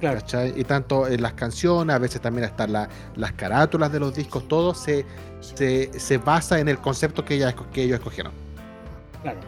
[0.00, 0.20] Claro.
[0.20, 0.54] ¿cachai?
[0.58, 4.46] Y tanto en las canciones, a veces también están la- las carátulas de los discos,
[4.46, 5.04] todo se,
[5.40, 8.32] se, se basa en el concepto que, ella, que ellos escogieron.
[9.22, 9.38] Claro.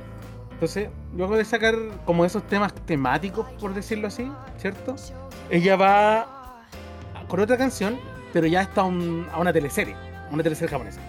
[0.52, 4.96] Entonces, luego de sacar como esos temas temáticos, por decirlo así, ¿cierto?
[5.48, 6.66] Ella va
[7.28, 7.96] con otra canción,
[8.32, 9.94] pero ya está a, un- a una teleserie,
[10.30, 11.00] una teleserie japonesa.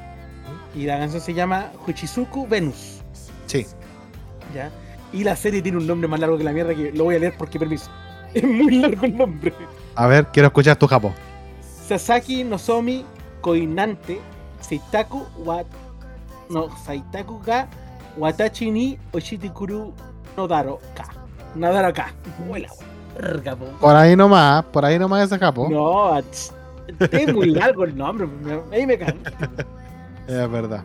[0.76, 3.02] Y la canción se llama Huchizuku Venus,
[3.46, 3.66] Sí.
[4.56, 4.72] ¿ya?
[5.14, 7.20] Y la serie tiene un nombre más largo que la mierda que lo voy a
[7.20, 7.90] leer porque permiso.
[8.34, 9.54] Es muy largo el nombre.
[9.96, 11.14] A ver, quiero escuchar tu japo.
[11.88, 13.04] Sasaki Nozomi
[13.42, 14.22] Koinante
[14.62, 15.64] Seitaku wa
[16.50, 17.68] no Saitaku ga
[18.18, 19.94] Watachi ni Oshitikuru
[20.38, 21.10] no Daro ka.
[21.56, 22.14] Nadaro ka.
[23.82, 25.68] Por ahí nomás, por ahí nomás ese japo.
[25.70, 26.22] No,
[27.00, 28.28] es muy largo el nombre.
[28.28, 29.18] me- Ahí me cago.
[30.28, 30.84] Es verdad.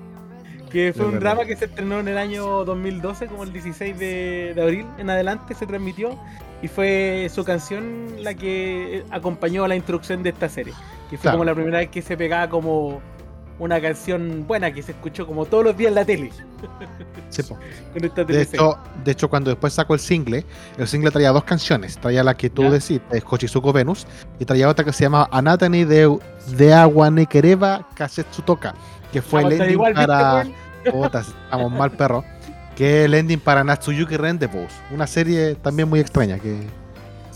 [0.71, 1.21] Que fue Es un verdad.
[1.21, 5.11] drama que se estrenó en el año 2012, como el 16 de, de abril en
[5.11, 6.19] adelante se transmitió.
[6.63, 10.73] Y fue su canción la que acompañó a la introducción de esta serie.
[11.11, 11.37] Que fue Claro.
[11.39, 13.01] como la primera vez que se pegaba como
[13.59, 16.31] una canción buena que se escuchó como todos los días en la tele.
[17.31, 17.43] Sí,
[17.95, 20.45] De hecho, de hecho, cuando después sacó el single,
[20.77, 21.97] el single traía dos canciones.
[21.99, 22.71] Traía la que tú Ya.
[22.71, 24.07] decís, es Kochizuko Venus,
[24.39, 26.19] y traía otra que se llama Anatani de,
[26.57, 28.75] de Aguanekereba Kasetsutoka,
[29.13, 30.45] que fue el ending igual, ¿viste, para.
[30.91, 32.25] Puta, estamos mal, perro.
[32.77, 34.71] Que es el ending para Natsuyuki Rendezvous.
[34.93, 36.39] Una serie también muy extraña.
[36.39, 36.61] que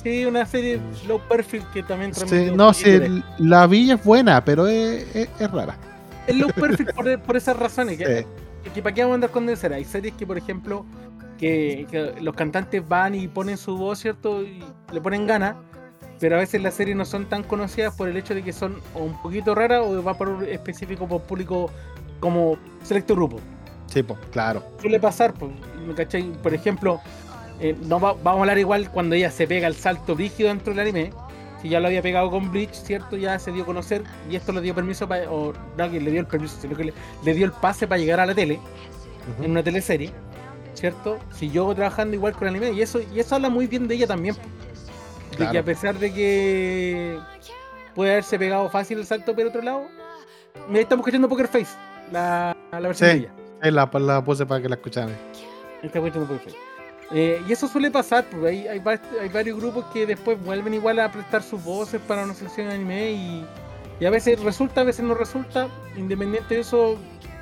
[0.03, 4.67] Sí, una serie low perfil que también sí, No, sí, la villa es buena, pero
[4.67, 5.77] es, es- es rara.
[6.27, 7.99] Es low perfil por, por esas razones.
[7.99, 8.27] Que,
[8.65, 8.71] Sí.
[8.75, 9.77] que para qué vamos a andar con tercera.
[9.77, 10.85] Hay series que, por ejemplo,
[11.39, 14.43] que, que los cantantes van y ponen su voz, ¿cierto?
[14.43, 15.57] Y le ponen ganas.
[16.19, 18.77] Pero a veces las series no son tan conocidas por el hecho de que son
[18.95, 21.71] o un poquito raras o va por un específico por público
[22.21, 23.41] como selecto grupo.
[23.87, 24.63] Sí, pues, claro.
[24.83, 25.51] Suele pasar, pues,
[25.87, 26.25] ¿me cachai?
[26.43, 27.01] Por ejemplo,
[27.59, 30.75] eh, no va- vamos a hablar igual cuando ella se pega el salto rígido dentro
[30.75, 31.11] del anime.
[31.63, 33.17] Si ya lo había pegado con Bleach, ¿cierto?
[33.17, 35.31] Ya se dio a conocer y esto le dio permiso para.
[35.31, 37.99] O no, que le dio el permiso, sino que le, le dio el pase para
[38.01, 38.59] llegar a la tele,
[39.43, 40.11] en una teleserie,
[40.75, 41.19] ¿cierto?
[41.33, 44.35] Siguió trabajando igual con anime y eso, y eso habla muy bien de ella también.
[44.35, 45.53] De Claro.
[45.53, 47.19] que a pesar de que
[47.95, 49.87] puede haberse pegado fácil el salto por otro lado,
[50.69, 51.77] me estamos escuchando Poker Face,
[52.11, 53.17] la, la versión Sí.
[53.19, 53.33] de ella.
[53.63, 55.15] Ahí la, la puse para que la escucharan.
[55.81, 56.55] Cuestión no puede ser.
[57.13, 60.75] Eh, y eso suele pasar, porque hay, hay, va- hay varios grupos que después vuelven
[60.75, 63.45] igual a prestar sus voces para una sección de anime y,
[63.99, 65.69] y a veces resulta, a veces no resulta.
[65.97, 66.97] Independiente de eso,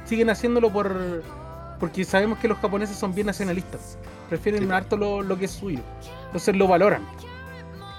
[0.04, 1.22] siguen haciéndolo por
[1.78, 3.98] porque sabemos que los japoneses son bien nacionalistas.
[4.28, 4.70] Prefieren Sí.
[4.72, 5.78] harto lo, lo que es suyo.
[6.26, 7.02] Entonces lo valoran.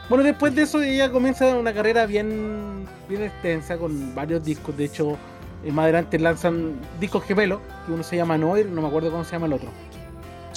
[0.10, 4.76] Bueno, después de eso ella comienza una carrera bien, bien extensa con varios discos.
[4.76, 5.18] De hecho,
[5.64, 9.24] eh, más adelante lanzan discos gemelos, que uno se llama Noir, no me acuerdo cómo
[9.24, 9.70] se llama el otro.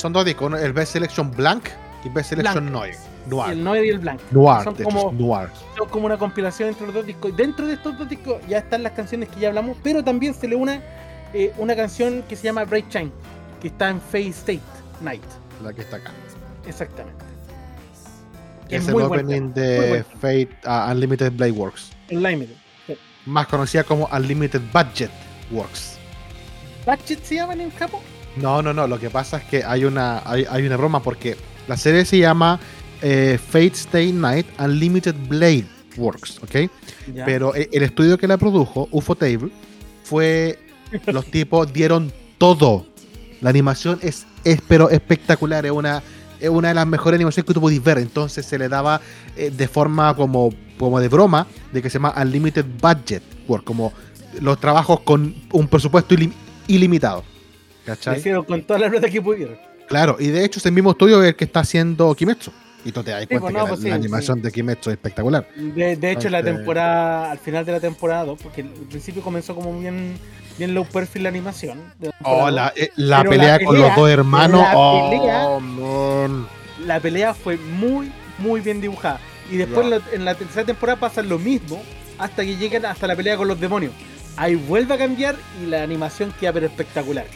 [0.02, 1.68] Son dos discos, el Best Selection Blank
[2.04, 2.72] y Best Selection Blank.
[2.72, 2.94] Noir.
[3.28, 3.52] Noir.
[3.52, 4.20] El Noir y el Blanc.
[4.32, 5.48] Noir, son de como- Noir.
[5.78, 7.30] Son como una compilación entre los dos discos.
[7.30, 10.34] Y dentro de estos dos discos ya están las canciones que ya hablamos, pero también
[10.34, 10.82] se le une
[11.32, 13.12] eh, una canción que se llama Bright Shine,
[13.60, 14.60] que está en Fate State
[15.02, 15.22] Night.
[15.62, 16.10] La que está acá.
[16.66, 17.24] Exactamente.
[18.68, 21.92] Que Es es el opening de Fate uh, Unlimited Blade Works.
[22.08, 22.56] El Limited.
[23.24, 25.12] Más conocida como Unlimited Budget
[25.52, 25.96] Works.
[26.84, 28.00] ¿Batchet se llaman en Japón?
[28.36, 28.86] No, no, no.
[28.86, 31.36] Lo que pasa es que hay una, hay, hay una broma porque
[31.68, 32.58] la serie se llama
[33.02, 35.66] eh, Fate Stay Night Unlimited Blade
[35.96, 36.70] Works, ¿ok?
[37.14, 37.24] Ya.
[37.24, 39.50] Pero eh, el estudio que la produjo, UFO Table,
[40.04, 40.58] fue.
[41.06, 42.86] Los tipos dieron todo.
[43.40, 45.64] La animación es, es pero espectacular.
[45.66, 46.02] Es una,
[46.40, 47.98] es una de las mejores animaciones que tú podéis ver.
[47.98, 49.00] Entonces se le daba
[49.36, 53.92] eh, de forma como, como de broma, de que se llama Unlimited Budget Work, como
[54.40, 56.32] los trabajos con un presupuesto ilim-
[56.68, 57.24] ilimitado.
[57.86, 58.18] Lo ¿Cachai?
[58.18, 59.56] hicieron con toda la plata que pudieron.
[59.88, 62.50] Claro, y de hecho ese mismo estudio es el que está haciendo Kimetsu.
[62.84, 64.90] Y tú te das Sí, cuenta pues, que la, pues, sí, la animación de Kimetsu
[64.90, 65.46] es espectacular.
[65.54, 69.54] De, de hecho, la temporada, al final de la temporada 2, porque al principio comenzó
[69.54, 70.14] como bien,
[70.58, 71.78] bien low perfil la animación.
[72.00, 74.60] la Oh, la, eh, la pelea con los dos hermanos.
[74.62, 76.48] la oh, pelea- man.
[76.86, 79.20] la pelea fue muy, muy bien dibujada.
[79.50, 79.96] Y después Ya.
[79.96, 81.80] en la- en la tercera temporada pasa lo mismo
[82.18, 83.92] hasta que llegan hasta la pelea con los demonios.
[84.36, 87.26] Ahí vuelve a cambiar y la animación queda pero espectacular.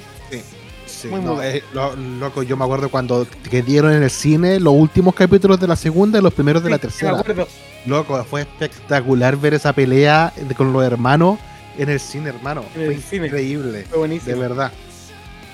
[0.87, 4.11] Sí, Muy, no, muy eh, lo- loco, yo me acuerdo cuando que dieron en el
[4.11, 7.19] cine los últimos capítulos de la segunda y los primeros de la Sí, me tercera.
[7.19, 7.49] acuerdo.
[7.87, 11.39] Loco, fue espectacular ver esa pelea de- con los hermanos
[11.77, 12.63] en el cine, hermano.
[12.77, 13.27] En fue el cine.
[13.27, 13.83] increíble.
[13.83, 14.39] Fue De buenísimo.
[14.39, 14.73] verdad,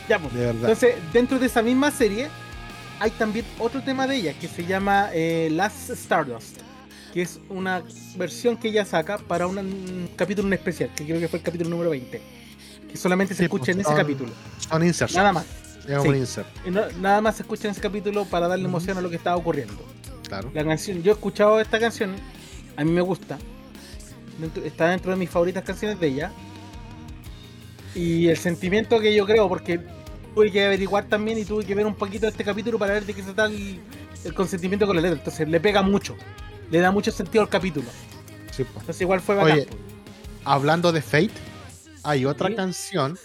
[0.08, 0.32] Ya, pues.
[0.34, 0.60] de verdad.
[0.70, 2.28] Entonces, dentro de esa misma serie,
[3.00, 6.58] hay también otro tema de ella que se llama eh, Last Stardust,
[7.12, 7.82] que es una
[8.16, 11.44] versión que ella saca para una- un capítulo en especial, que creo que fue el
[11.44, 12.20] capítulo número 20,
[12.92, 14.30] que solamente se escucha pues, en ese son- capítulo,
[14.68, 15.14] Son inserts.
[15.16, 15.44] nada más.
[15.88, 16.08] Es sí.
[16.08, 19.10] un insert, no- nada más se escucha en ese capítulo para darle emoción a lo
[19.10, 19.74] que estaba ocurriendo.
[20.28, 20.50] claro.
[20.54, 22.14] La canción, yo he escuchado esta canción,
[22.76, 23.36] a mí me gusta,
[24.64, 26.32] está dentro de mis favoritas canciones de ella.
[27.94, 29.80] Y el sentimiento que yo creo, porque
[30.34, 33.04] tuve que averiguar también y tuve que ver un poquito de este capítulo para ver
[33.04, 33.80] de qué se trata el,
[34.24, 35.18] el consentimiento con la letra.
[35.18, 36.16] Entonces le pega mucho,
[36.70, 37.86] le da mucho sentido al capítulo.
[38.50, 38.80] Sí, po.
[38.80, 39.52] Entonces igual fue bacán.
[39.58, 39.66] Oye,
[40.44, 41.30] Hablando de Fate,
[42.02, 42.54] hay otra Sí.
[42.54, 43.18] canción.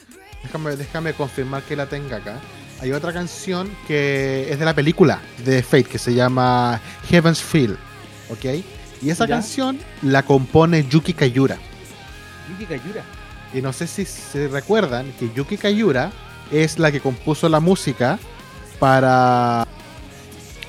[0.44, 2.38] Déjame, déjame confirmar que la tenga acá.
[2.80, 7.78] Hay otra canción que es de la película de Fate que se llama Heaven's Feel.
[8.30, 8.46] ¿Ok?
[9.02, 9.36] Y esa Ya.
[9.36, 11.58] canción la compone Yuki Kayura.
[12.50, 13.04] Yuki Kayura.
[13.54, 16.12] Y no sé si se recuerdan que Yuki Kayura
[16.52, 18.20] es la que compuso la música
[18.80, 19.66] para.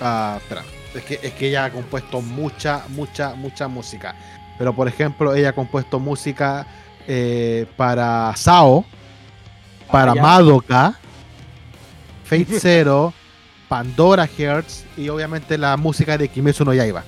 [0.01, 4.15] ah, espera, es que, es que ella ha compuesto mucha, mucha, mucha música.
[4.57, 6.67] Pero por ejemplo, ella ha compuesto música
[7.09, 8.85] eh, para Sao,
[9.91, 10.15] para.
[10.15, 10.95] Madoka,
[12.25, 13.15] Fate Zero,
[13.69, 17.03] Pandora Hearts y obviamente la música de Kimetsu no Yaiba.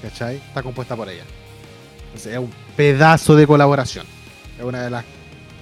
[0.00, 0.36] ¿Cachai?
[0.36, 1.24] Está compuesta por ella.
[2.06, 4.06] Entonces es un pedazo de colaboración.
[4.58, 5.04] Es una de las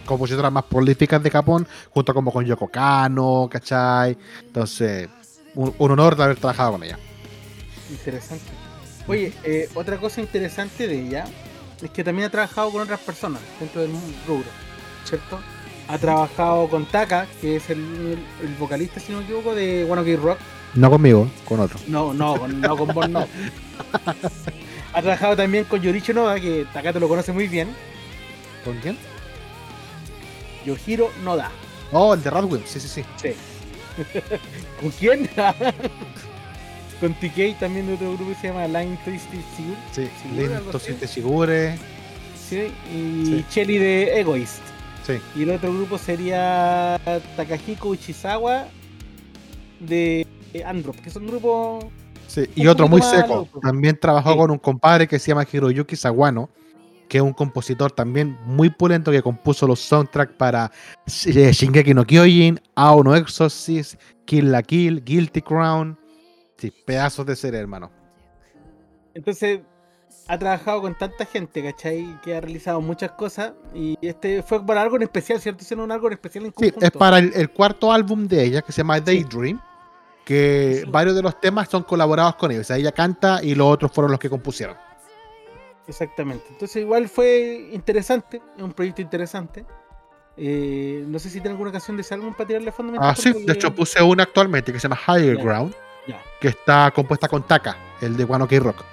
[0.04, 4.16] compositoras más prolíficas de Japón, junto como con Yoko Kano, ¿cachai?
[4.42, 5.08] Entonces,
[5.56, 6.98] un, un honor de haber trabajado con ella.
[7.90, 8.44] Interesante.
[9.08, 11.24] Oye, eh, otra cosa interesante de ella
[11.82, 13.90] es que también ha trabajado con otras personas dentro del
[14.26, 14.48] rubro,
[15.04, 15.40] ¿cierto?
[15.88, 20.00] Ha trabajado con Taka, que es el, el vocalista, si no me equivoco, de One
[20.14, 20.38] Ok Rock.
[20.74, 21.78] No conmigo, con otro.
[21.86, 23.26] No, no, no con vos no.
[24.92, 27.68] Ha trabajado también con Yoricho Noda, que Takato lo conoce muy bien.
[28.64, 28.96] ¿Con quién?
[30.64, 31.50] Yohiro Noda.
[31.92, 33.04] Oh, el de Radwimp, sí, sí, sí.
[33.16, 33.34] Sí.
[34.80, 35.28] ¿Con quién?
[37.00, 39.78] con TK también de otro grupo que se llama Line Twisted Sigurd.
[39.92, 40.08] Sí,
[40.72, 40.78] así.
[40.84, 41.78] Siete Sigure.
[42.48, 43.44] Sí, y Sí.
[43.50, 44.60] Chelly de Egoist.
[45.06, 45.14] Sí.
[45.36, 46.98] Y el otro grupo sería
[47.36, 48.66] Takahiko Uchizawa
[49.80, 50.26] de
[50.64, 51.84] Androp, que son grupos.
[52.28, 53.34] Sí, y Un otro muy seco.
[53.36, 53.60] loco.
[53.60, 54.38] También trabajó Sí.
[54.38, 56.50] con un compadre que se llama Hiroyuki Sawano,
[57.08, 60.72] que es un compositor también muy pulento que compuso los soundtracks para
[61.26, 65.96] eh, Shingeki no Kyojin, Ao no Exorcist, Kill la Kill, Guilty Crown.
[66.58, 67.90] Sí, pedazos de ser, hermano.
[69.14, 69.60] Entonces,
[70.28, 72.18] ha trabajado con tanta gente, ¿cachai?
[72.22, 73.52] Que ha realizado muchas cosas.
[73.74, 75.62] Y este fue para algo en especial, ¿cierto?
[75.62, 76.84] Hicieron algo en especial en Sí, conjunto.
[76.86, 79.60] es para el, el cuarto álbum de ella, que se llama Daydream,
[80.24, 80.90] que Sí.
[80.90, 82.60] varios de los temas son colaborados con ella.
[82.60, 84.76] O sea, ella canta y los otros fueron los que compusieron.
[85.86, 86.44] Exactamente.
[86.50, 88.42] Entonces, igual fue interesante.
[88.56, 89.64] Es un proyecto interesante.
[90.36, 92.98] Eh, no sé si tiene alguna ocasión de ese álbum para tirarle a fondo.
[93.00, 95.36] Ah, sí, de hecho puse una actualmente que se llama Higher.
[95.38, 95.74] Ground,
[96.40, 98.84] Que está compuesta con Taka, el de One Ok Rock.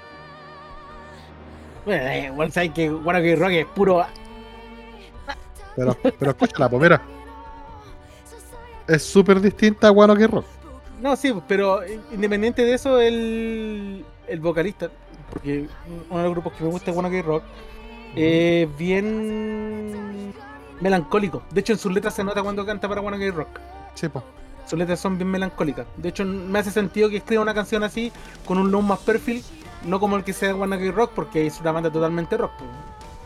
[1.86, 4.06] Bueno, eh, igual sabes que One Ok Rock es puro.
[5.76, 7.02] Pero, pero escúchala, pues mira.
[8.88, 10.46] Es súper distinta a One Ok Rock.
[11.02, 11.82] No, sí, pero
[12.14, 14.90] independiente de eso, el, el vocalista,
[15.32, 15.68] porque
[16.10, 17.44] uno de los grupos que me gusta es One Ok Rock,
[18.16, 20.34] es bien
[20.80, 21.44] melancólico.
[21.52, 23.60] De hecho, en sus letras se nota cuando canta para One Ok Rock.
[23.96, 24.24] Sí, pues.
[24.66, 25.86] Sus letras son bien melancólicas.
[25.98, 28.12] De hecho, me hace sentido que escriba una canción así,
[28.46, 29.44] con un look más perfil,
[29.86, 32.52] no como el que sea Ok Rock, porque es una banda totalmente rock.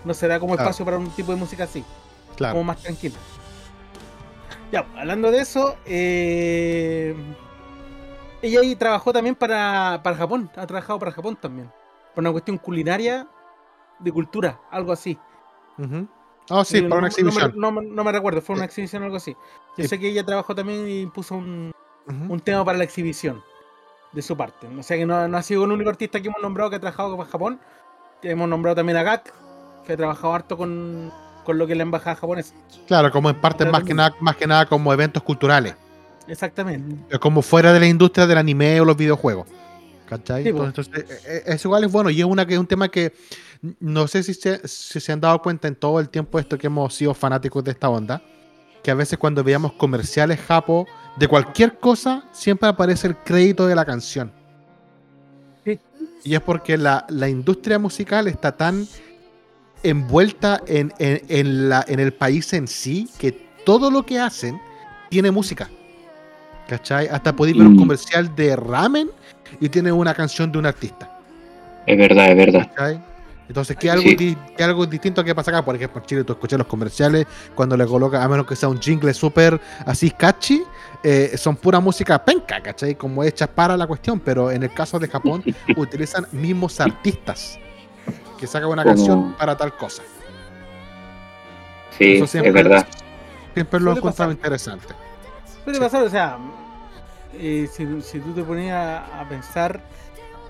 [0.04, 1.82] No será como espacio para un tipo de música así.
[1.82, 2.64] como Claro.
[2.64, 3.16] más tranquilo.
[4.72, 7.16] Ya, hablando de eso, eh,
[8.42, 11.72] ella ahí trabajó también para, para Japón, ha trabajado para Japón también,
[12.14, 13.28] por una cuestión culinaria
[14.00, 15.18] de cultura, algo así.
[16.50, 16.60] Ujú.
[16.60, 17.54] Oh, sí, para una no- no me- exhibición.
[17.56, 18.68] No, me- no me recuerdo, fue una Sí.
[18.70, 19.32] exhibición o algo así.
[19.78, 19.88] Yo Sí.
[19.88, 21.72] sé que ella trabajó también y puso un,
[22.08, 23.42] un tema para la exhibición
[24.14, 24.68] de su parte.
[24.68, 26.80] O sea que no, no ha sido el único artista que hemos nombrado que ha
[26.80, 27.60] trabajado para Japón.
[28.22, 29.32] Que hemos nombrado también a Gak,
[29.86, 31.12] que ha trabajado harto con,
[31.44, 32.56] con lo que es la embajada japonesa.
[32.88, 35.76] Claro, como en parte más que nada, más que nada como eventos culturales.
[36.28, 37.20] Exactamente.
[37.20, 39.48] Como fuera de la industria del anime o los videojuegos.
[40.10, 40.44] ¿Cachai?
[40.44, 40.50] Sí.
[40.50, 43.14] Entonces, eh, eh, es igual es bueno y es una que es un tema que
[43.80, 46.68] no sé si se, si se han dado cuenta en todo el tiempo esto que
[46.68, 48.22] hemos sido fanáticos de esta onda,
[48.84, 53.76] que a veces cuando veíamos comerciales japo de cualquier cosa, siempre aparece el crédito de
[53.76, 54.32] la canción.
[55.66, 55.80] Sí.
[56.24, 58.88] Y es porque la, la industria musical está tan
[59.84, 63.32] envuelta en, en- en la, en el país en sí que
[63.66, 64.60] todo lo que hacen
[65.10, 65.70] tiene música.
[66.68, 67.08] ¿Cachai?
[67.08, 67.80] Hasta podéis ver un Mm.
[67.80, 69.10] comercial de ramen
[69.60, 71.10] y tiene una canción de un artista.
[71.86, 72.68] Es verdad, es verdad.
[72.76, 73.02] ¿cachai?
[73.48, 74.16] Entonces, ¿qué algo, Sí.
[74.16, 75.64] di- qué algo distinto que pasa acá?
[75.64, 78.68] Por ejemplo, en Chile tú escuchas los comerciales cuando le colocan, a menos que sea
[78.68, 80.64] un jingle súper así catchy,
[81.04, 82.96] eh, son pura música penca, ¿cachai?
[82.96, 85.44] Como hechas para la cuestión, pero en el caso de Japón
[85.78, 87.58] utilizan mismos artistas
[88.38, 90.04] que sacan una Como- canción para tal cosa.
[91.98, 92.88] Sí, Eso es siempre, verdad.
[93.54, 94.88] siempre lo he encontrado interesante.
[95.64, 95.84] Suele Sí.
[95.84, 96.38] pasar, o sea,
[97.34, 99.82] eh, si, si tú te ponías a pensar,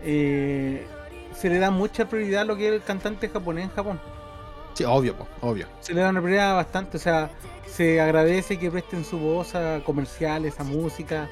[0.04, 0.86] eh,
[1.40, 4.00] se le da mucha prioridad a lo que es el cantante japonés en Japón.
[4.74, 5.68] Sí, obvio, po, obvio.
[5.82, 7.30] Se le da una prioridad bastante, o sea,
[7.66, 11.28] se agradece que presten su voz a comerciales, a música,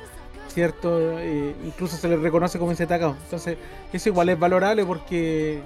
[0.47, 1.19] ¿cierto?
[1.19, 3.07] Eh, incluso se les reconoce como Isetaka.
[3.23, 3.57] Entonces,
[3.93, 5.61] eso igual es valorable porque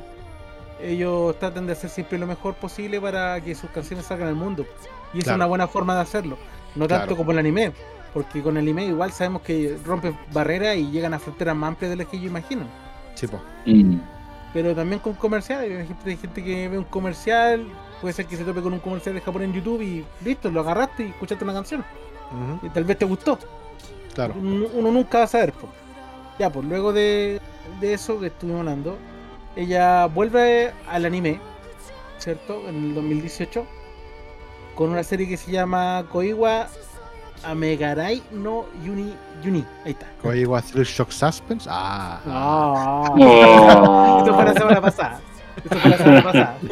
[0.82, 4.66] ellos tratan de hacer siempre lo mejor posible para que sus canciones salgan al mundo.
[5.14, 5.32] Y esa Claro.
[5.32, 6.38] es una buena forma de hacerlo.
[6.76, 7.18] No tanto Claro.
[7.18, 7.72] como el anime,
[8.14, 11.90] porque con el anime igual sabemos que rompen barreras y llegan a fronteras más amplias
[11.92, 12.68] de las que ellos imaginan.
[13.16, 13.40] Sí, po.
[13.66, 14.00] Mm.
[14.54, 15.80] Pero también con comerciales.
[15.80, 17.66] Hay gente, hay gente que ve un comercial,
[18.02, 20.62] puede ser que se tope con un comercial de Japón en YouTube y listo, lo
[20.62, 21.86] agarraste y escuchaste una canción.
[22.62, 23.40] Y tal vez te gustó.
[24.14, 24.36] Claro.
[24.38, 25.54] Uno, uno nunca va a saber.
[25.54, 25.68] po.
[26.38, 27.42] Ya, pues luego de,
[27.80, 28.98] de eso que estuvimos hablando,
[29.56, 31.40] ella vuelve al anime,
[32.18, 32.68] ¿cierto?
[32.68, 33.66] En el 2018,
[34.76, 36.70] con una serie que se llama Koiwa
[37.44, 39.66] Amegarai no Yuni Yuni.
[39.86, 40.08] Ahí está.
[40.22, 41.68] Koiwa Thrill Shock Suspense.
[41.70, 42.20] Ah.
[42.26, 43.14] Ah.
[43.18, 44.20] Oh.
[44.20, 45.22] Esto fue la semana pasada.
[45.64, 46.58] Esto fue la semana pasada.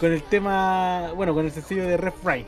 [0.00, 2.46] con el tema, bueno, con el sencillo de Ref Rain.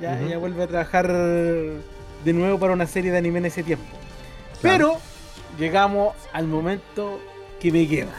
[0.00, 0.26] Ya, Ujú.
[0.26, 3.84] ella vuelve a trabajar de nuevo para una serie de anime en ese tiempo.
[4.60, 4.94] Claro.
[4.94, 5.00] Pero
[5.58, 7.20] llegamos al momento
[7.60, 8.12] que me queda.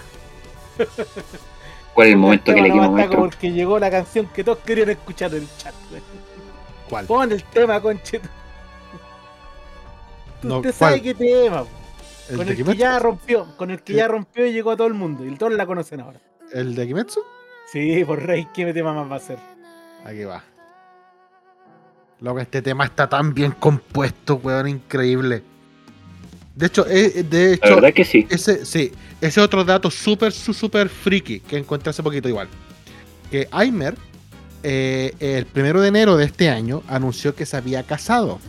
[1.94, 3.10] ¿Cuál es el momento que le quema?
[3.10, 5.74] Porque llegó la canción que todos querían escuchar en el chat.
[6.92, 7.06] ¿Cuál?
[7.08, 8.28] Pon el tema, concheto.
[10.42, 10.92] Tú No, usted ¿cuál?
[10.92, 11.66] sabe qué tema.
[12.30, 14.78] ¿El con de el que ya rompió, con el que ya rompió y llegó a
[14.78, 15.26] todo el mundo.
[15.26, 16.20] Y todos la conocen ahora.
[16.54, 17.22] ¿El de Kimetsu?
[17.72, 19.38] Sí, por rey, ¿qué tema más va a ser?
[20.06, 20.44] Aquí va.
[22.20, 25.44] Loco, este tema está tan bien compuesto, weón, increíble.
[26.56, 28.28] De hecho, eh, de La hecho, verdad que sí.
[28.30, 32.50] ese, sí, ese otro dato súper, súper friki que encontré hace poquito igual.
[33.32, 33.96] Que Aimer,
[34.64, 38.40] eh, el primero de enero de este año, anunció que se había casado.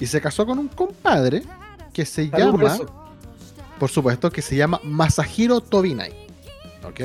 [0.00, 1.42] Y se casó con un compadre
[1.92, 2.76] que se llama,
[3.78, 6.12] por supuesto, que se llama Masahiro Tobinai.
[6.84, 7.00] ¿Ok?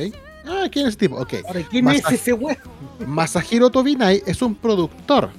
[0.45, 1.17] Ah, ¿quién es ese tipo?
[1.17, 1.35] Ok.
[1.45, 2.57] Ahora, ¿quién Más es ese weón?
[3.05, 5.29] Masahiro Tobinai es un productor,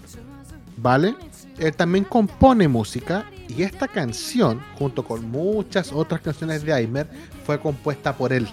[0.77, 1.15] ¿vale?
[1.59, 7.09] Él también compone música y esta canción, junto con muchas otras canciones de Aimer,
[7.45, 8.47] fue compuesta por él.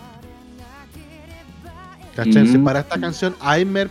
[2.15, 2.43] ¿Cachai?
[2.45, 2.63] Mm.
[2.63, 3.89] Para esta canción, Aimer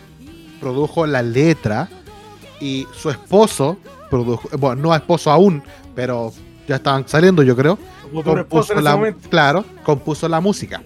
[0.60, 1.88] produjo la letra
[2.60, 3.78] y su esposo
[4.10, 5.62] produjo, bueno, no esposo aún,
[5.94, 6.32] pero
[6.66, 7.78] ya estaban saliendo, yo creo.
[8.50, 10.82] Ese la, claro, compuso la música.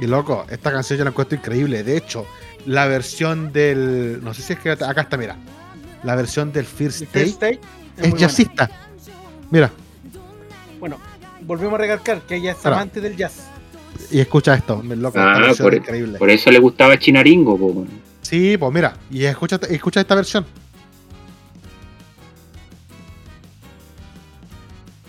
[0.00, 1.84] Y loco, esta canción yo la encuentro increíble.
[1.84, 2.26] De hecho,
[2.66, 4.20] la versión del.
[4.22, 5.36] No sé si es que acá está, mira.
[6.02, 7.60] La versión del First First Take
[7.98, 8.70] es jazzista.
[9.50, 9.70] Mira,
[10.78, 10.98] Bueno,
[11.42, 12.76] volvemos a recalcar que ella es Claro.
[12.76, 13.49] amante del jazz.
[14.10, 14.82] Y escucha esto.
[14.82, 16.18] me- Loco, Ah, por, es increíble.
[16.18, 17.86] por eso le gustaba Chinaringo, po.
[18.22, 20.44] Sí, pues mira, y escucha, escucha esta versión.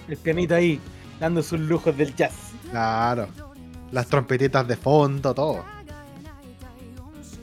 [0.07, 0.79] El pianito ahí,
[1.19, 2.33] dando sus lujos del jazz.
[2.69, 3.27] Claro.
[3.91, 5.63] Las trompetitas de fondo, todo.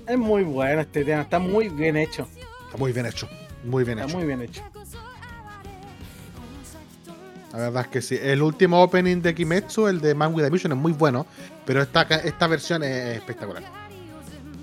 [0.07, 2.27] Es muy bueno este tema, está muy bien hecho.
[2.67, 3.29] Está muy bien hecho.
[3.65, 4.19] Muy bien Está hecho.
[4.19, 4.63] muy bien hecho.
[7.59, 8.17] La verdad es que sí.
[8.23, 11.27] El último opening de Kimetsu, el de Man with a Mission, es muy bueno.
[11.67, 13.65] Pero esta, esta versión es espectacular.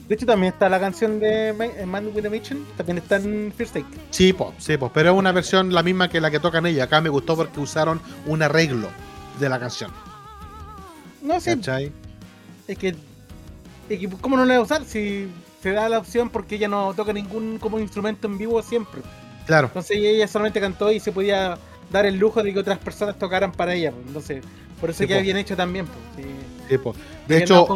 [0.08, 3.52] De hecho, también está la canción de Ma- Man with a Mission, también está en
[3.58, 3.86] First Take.
[4.12, 6.86] Sí, pues, sí, po, pero es una versión la misma que la que tocan ella.
[6.86, 8.88] Acá me gustó porque usaron un arreglo
[9.40, 9.92] de la canción.
[11.22, 11.92] No sé, ¿Cachai?
[12.68, 12.96] es que,
[13.90, 15.28] es que ¿cómo no la voy a usar si
[15.62, 19.02] se da la opción porque ella no toca ningún como instrumento en vivo siempre?
[19.48, 21.58] Claro, Entonces ella solamente cantó y se podía
[21.92, 23.92] dar el lujo de que otras personas tocaran para ella.
[23.92, 24.08] pues.
[24.08, 24.44] Entonces,
[24.80, 25.24] por eso Sí, queda po.
[25.24, 25.86] bien hecho también.
[25.86, 26.34] pues, sí.
[26.70, 26.96] sí, po.
[27.28, 27.68] De hecho,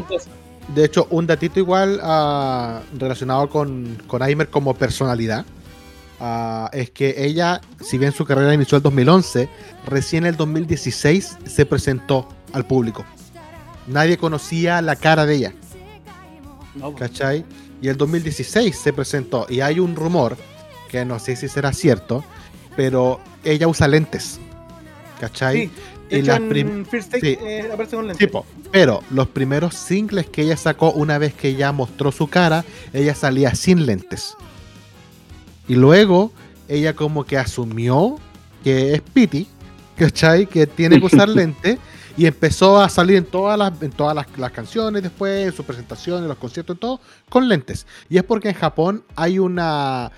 [0.76, 5.46] de un datito igual ah, relacionado con, con Aimer como personalidad.
[6.20, 9.50] ah, es que ella, si bien su carrera inició en 2011,
[9.88, 13.06] recién en el 2016 se presentó al público.
[13.88, 15.54] Nadie conocía la cara de ella,
[16.76, 17.44] No, ¿cachai?
[17.82, 20.38] Y el 2016 se presentó y hay un rumor,
[20.90, 22.24] que no sé si será cierto,
[22.76, 24.40] pero ella usa lentes,
[25.20, 25.68] ¿cachai?
[25.68, 25.72] sí,
[26.18, 27.38] y las en prim- First Take sí.
[27.42, 28.30] eh, aparece con lentes.
[28.72, 32.64] Pero los primeros singles que ella sacó una vez que ella mostró su cara,
[32.94, 34.36] ella salía sin lentes.
[35.68, 36.32] Y luego
[36.68, 38.18] ella como que asumió
[38.64, 39.48] que es Pity,
[39.98, 40.46] ¿cachai?
[40.48, 41.78] Que tiene que usar lentes.
[42.18, 45.66] Y empezó a salir en todas las, en todas las, las canciones después, en sus
[45.66, 47.00] presentaciones, en los conciertos, en todo,
[47.30, 47.88] con lentes.
[48.10, 50.12] Y es porque en Japón hay una.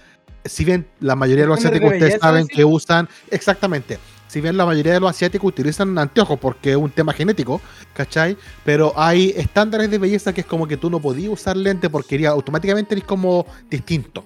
[0.46, 3.10] Si bien la mayoría de los ¿Estándar de asiáticos ustedes saben que usan.
[3.30, 4.00] Exactamente.
[4.28, 7.60] Si bien la mayoría de los asiáticos utilizan anteojos porque es un tema genético,
[7.94, 8.38] ¿cachai?
[8.64, 12.16] Pero hay estándares de belleza que es como que tú no podías usar lentes porque
[12.16, 14.26] iría- automáticamente eres como distinto.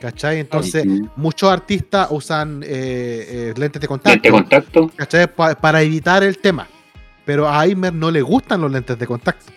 [0.00, 0.40] ¿Cachai?
[0.40, 0.84] Entonces,
[1.16, 4.12] muchos artistas usan eh, eh, lentes de contacto.
[4.12, 4.90] Lente contacto.
[4.94, 5.26] ¿cachai?
[5.34, 6.68] Pa- para evitar el tema.
[7.24, 9.50] Pero a Aimer no le gustan los lentes de contacto.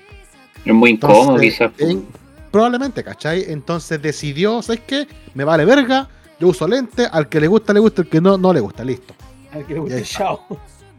[0.64, 1.72] Es muy incómodo, Entonces, quizás.
[2.50, 2.58] Po.
[2.58, 3.46] en- probablemente, ¿cachai?
[3.48, 5.08] Entonces decidió, ¿sabes qué?
[5.34, 6.08] Me vale verga,
[6.40, 8.84] yo uso lentes, al que le gusta, le gusta, al que no, no le gusta,
[8.84, 9.14] listo.
[9.52, 10.20] Al que le está.
[10.20, 10.40] chao.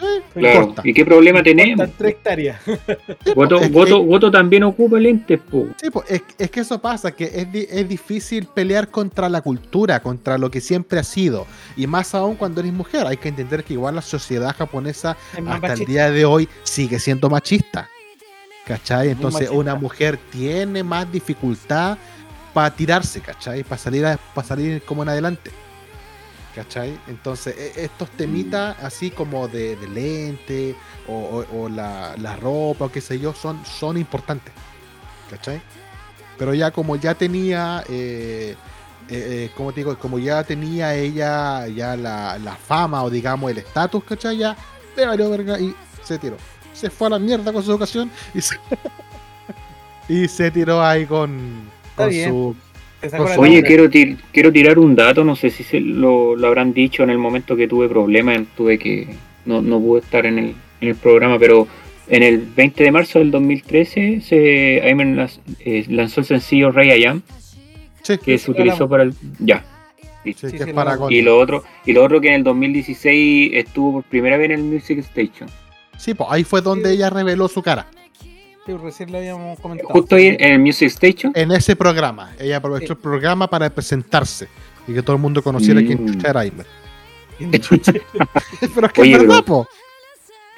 [0.03, 0.75] Eh, Claro.
[0.83, 1.73] ¿Y qué problema tenemos?
[1.87, 2.59] Están tres hectáreas.
[3.37, 5.67] Voto, Es que- voto, voto también ocupa lentes, po.
[5.79, 9.43] Sí, pues, es, es que eso pasa, que es, di- es difícil pelear contra la
[9.43, 11.47] cultura, contra lo que siempre ha sido.
[11.77, 13.07] Y más aún cuando eres mujer.
[13.07, 17.29] Hay que entender que igual la sociedad japonesa hasta el día de hoy sigue siendo
[17.29, 17.91] machista.
[18.67, 19.09] ¿Cachai?
[19.11, 21.99] Entonces una mujer tiene más dificultad
[22.55, 23.63] para tirarse, ¿cachai?
[23.65, 25.51] Para salir, a- salir como en adelante.
[26.55, 26.99] ¿Cachai?
[27.07, 30.75] Entonces e- estos temitas así como de, de lente
[31.07, 31.15] o,
[31.51, 34.53] o- o la, la ropa o qué sé yo son, son importantes.
[35.31, 35.61] ¿Cachai?
[36.39, 38.57] Pero ya como ya tenía, eh,
[39.09, 43.51] eh, eh, como te digo, como ya tenía ella ya la, la fama o digamos
[43.51, 44.39] el estatus, ¿cachai?
[44.39, 44.57] Ya
[44.97, 46.37] le valió verga y se tiró.
[46.73, 48.57] Se fue a la mierda con su educación y se,
[50.09, 51.39] y se tiró ahí con,
[52.25, 52.55] su...
[53.39, 57.03] Oye, quiero, tir- quiero tirar un dato, no sé si se lo, lo habrán dicho
[57.03, 59.09] en el momento que tuve problemas, tuve que,
[59.47, 61.67] no, no pude estar en el, en el programa, pero
[62.09, 66.93] en el 20 de marzo del 2013 se Ayman las- eh, lanzó el sencillo Ray
[67.01, 67.23] I Am,
[68.03, 69.15] Sí, que sí, se utilizó para el...
[69.39, 69.65] Ya.
[70.25, 71.09] sí, sí, que sí, es lo para hablamos.
[71.09, 74.47] con- Y lo otro, y lo otro que en el 2016 estuvo por primera vez
[74.51, 75.49] en el Music Station.
[76.01, 76.95] Sí, pues ahí fue donde Sí.
[76.97, 77.87] ella reveló su cara.
[78.65, 79.91] Sí, recién lo habíamos comentado.
[79.91, 81.33] Justo ahí en Music Station.
[81.35, 82.33] En ese programa.
[82.39, 82.93] Ella aprovechó Sí.
[82.93, 84.49] el programa para presentarse
[84.89, 85.87] y que todo el mundo conociera Mm.
[85.87, 86.67] quién chucha era Aimer.
[87.61, 87.93] Chucha.
[88.75, 89.69] Pero es que Oye, es verdad, po.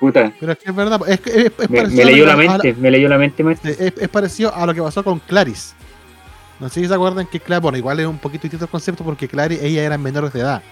[0.00, 0.98] Puta, Pero es que es verdad.
[0.98, 1.06] po.
[1.06, 3.08] Es, que es, es me, parecido me a lo leyó que- la mente, me leyó
[3.08, 3.70] la mente, maestro.
[3.70, 5.74] es, es parecido a lo que pasó con Claris.
[6.60, 9.02] No sé si se acuerdan que Claris, bueno, igual es un poquito distinto el concepto
[9.04, 10.62] porque Claris, ella eran menores de edad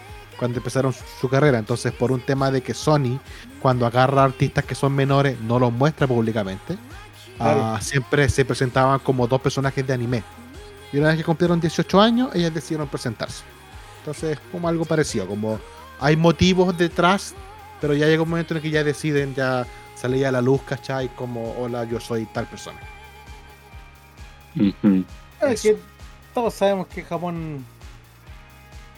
[0.40, 1.58] cuando empezaron su, su carrera.
[1.58, 3.20] Entonces, por un tema de que Sony,
[3.60, 6.76] cuando agarra artistas que son menores, no los muestra públicamente,
[7.36, 7.60] Claro.
[7.62, 10.22] ah, siempre se presentaban como dos personajes de anime.
[10.92, 13.44] Y una vez que cumplieron 18 años, ellas decidieron presentarse.
[14.00, 15.60] Entonces, es como algo parecido, como
[16.00, 17.34] hay motivos detrás,
[17.80, 20.62] pero ya llega un momento en el que ya deciden ya salir a la luz,
[20.66, 21.08] ¿cachai?
[21.14, 22.78] Como, hola, yo soy tal persona.
[25.42, 25.76] Es que
[26.34, 27.64] todos sabemos que Japón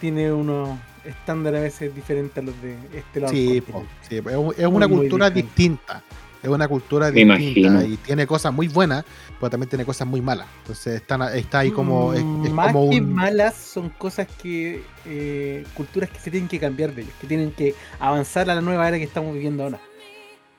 [0.00, 3.32] tiene unos estándares a veces diferentes a los de este lado.
[3.32, 4.24] Sí, po, sí, es,
[4.58, 6.02] es una muy cultura distinta.
[6.42, 7.38] Es una cultura Me distinta
[7.68, 7.82] imagino.
[7.84, 9.04] y tiene cosas muy buenas,
[9.38, 10.48] pero también tiene cosas muy malas.
[10.62, 12.12] Entonces están, está ahí como.
[12.12, 13.12] Es, es Mm, Más como que un.
[13.14, 14.82] malas son cosas que.
[15.06, 18.60] eh, culturas que se tienen que cambiar de ellos, que tienen que avanzar a la
[18.60, 19.78] nueva era que estamos viviendo ahora.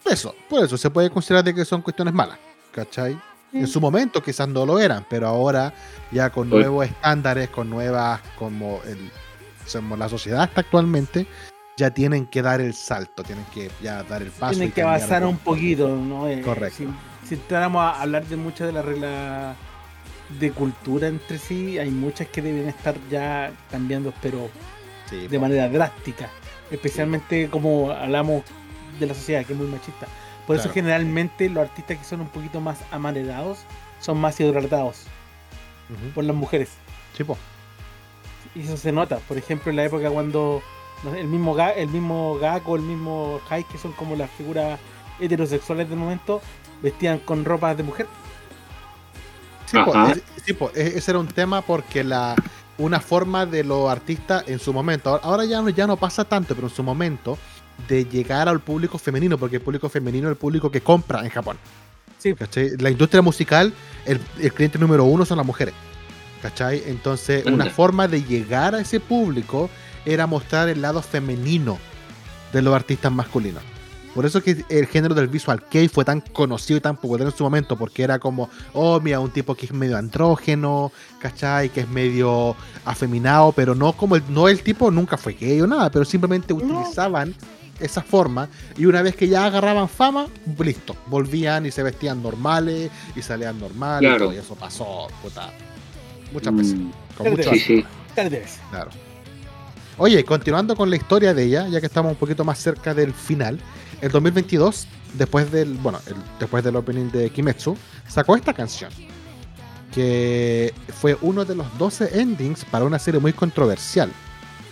[0.06, 2.38] Eso, por eso se puede considerar de que son cuestiones malas,
[2.72, 3.18] ¿cachai?
[3.54, 5.74] En su momento quizás no lo eran, pero ahora
[6.12, 6.62] ya con Oye.
[6.62, 9.12] nuevos estándares, con nuevas, como el, como
[9.98, 11.26] la sociedad está actualmente,
[11.78, 14.52] ya tienen que dar el salto, tienen que ya dar el paso.
[14.54, 16.28] Tienen que avanzar un poquito, ¿no?
[16.28, 16.78] Eh, Correcto.
[17.24, 19.56] Si, si entráramos a hablar de muchas de las reglas
[20.40, 24.50] de cultura entre sí, hay muchas que deben estar ya cambiando, pero
[25.10, 26.30] Sí, de manera drástica.
[26.72, 28.44] Especialmente como hablamos
[29.00, 30.08] de la sociedad, que es muy machista.
[30.48, 33.60] Por eso generalmente los artistas que son un poquito más amanerados
[34.00, 35.04] son más idolatrados
[35.90, 36.12] Ujú.
[36.16, 36.70] por las mujeres.
[37.16, 37.38] Sí, po.
[38.56, 39.18] Y eso se nota.
[39.18, 40.62] Por ejemplo, en la época cuando
[41.04, 44.16] no sé, el mismo Ga, el mismo Gak o el mismo Hai, que son como
[44.16, 44.80] las figuras
[45.20, 46.42] heterosexuales del momento,
[46.82, 48.08] vestían con ropas de mujer.
[49.66, 50.12] Sí, po, Ajá.
[50.12, 52.36] es- sí, po, e- ese era un tema porque la
[52.78, 56.56] una forma de los artistas en su momento, ahora- ya no, ya no pasa tanto,
[56.56, 57.38] pero en su momento,
[57.88, 61.30] de llegar al público femenino, porque el público femenino es el público que compra en
[61.30, 61.58] Japón.
[62.18, 62.34] Sí.
[62.80, 63.74] La industria musical,
[64.06, 65.74] el, el cliente número uno son las mujeres.
[66.44, 66.84] ¿Cachai?
[66.88, 69.70] Entonces, una forma de llegar a ese público
[70.06, 71.80] era mostrar el lado femenino
[72.52, 73.64] de los artistas masculinos.
[74.14, 77.34] Por eso que el género del visual kei fue tan conocido y tan popular en
[77.36, 81.70] su momento, porque era como, oh, mira, un tipo que es medio andrógeno, ¿cachai?
[81.70, 85.66] Que es medio afeminado, pero no como el, no el tipo nunca fue gay o
[85.66, 87.34] nada, pero simplemente utilizaban
[87.80, 90.28] esa forma y una vez que ya agarraban fama,
[90.60, 94.16] listo, volvían y se vestían normales y salían normales Claro.
[94.16, 95.50] y todo, y eso pasó, puta,
[96.34, 96.76] muchas veces.
[96.76, 97.86] Mm, Con Sí, mucho sí, sí.
[98.16, 98.60] Tal vez.
[98.70, 98.92] Claro.
[99.98, 103.14] Oye, continuando con la historia de ella, ya que estamos un poquito más cerca del
[103.14, 103.60] final,
[104.02, 107.78] el 2022, después del, bueno, el- después del opening de Kimetsu,
[108.08, 108.92] sacó esta canción,
[109.94, 114.12] que fue uno de los 12 endings para una serie muy controversial,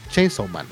[0.10, 0.66] Chainsaw Man.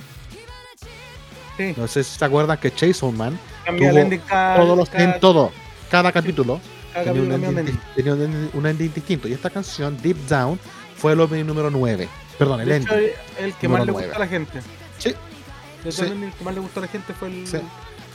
[1.57, 1.73] Sí.
[1.77, 4.89] No sé si se acuerdan que Chainsaw Man, Cambia el Tuvo ending cada, todos los,
[4.89, 5.51] cada- en todo,
[5.91, 6.59] cada capítulo,
[6.93, 8.13] cada tenía, capítulo un ending, tenía
[8.53, 9.27] un ending distinto.
[9.27, 10.59] Y esta canción, Deep Down,
[10.99, 12.07] fue el opening número 9.
[12.37, 13.11] Perdón, el De hecho, ending.
[13.39, 14.61] el que más le gustó a la gente.
[14.97, 15.15] Sí.
[15.83, 15.97] De Sí.
[15.97, 17.57] todo el ending que más le gustó a la gente fue el, Sí.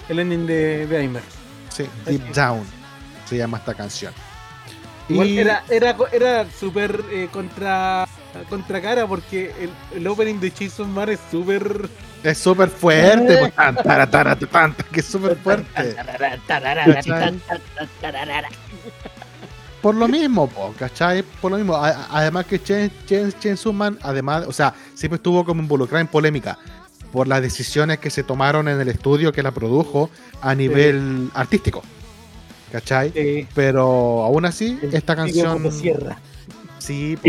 [0.09, 1.23] el ending de, de Aimer.
[1.71, 2.65] Sí, Deep Down
[3.29, 4.13] se llama esta canción.
[5.09, 8.07] Igual Y era, era, era súper eh, contra,
[8.49, 11.89] contra cara porque el, el opening de Jason Man es súper.
[12.23, 13.77] es súper fuerte, pues, tan,
[14.51, 15.95] tan, que es súper fuerte.
[19.85, 21.23] Por lo mismo, po, ¿cachai?
[21.23, 21.75] Por lo mismo.
[21.77, 26.07] A- Además que Chen, Chen, Chen Suman, además, o sea, siempre estuvo como involucrada en
[26.09, 26.59] polémica
[27.13, 30.09] por las decisiones que se tomaron en el estudio que la produjo
[30.41, 31.83] a nivel artístico.
[32.73, 33.47] ¿Cachai?
[33.55, 35.63] Pero aún así, el esta canción.
[36.79, 37.29] Sí, po,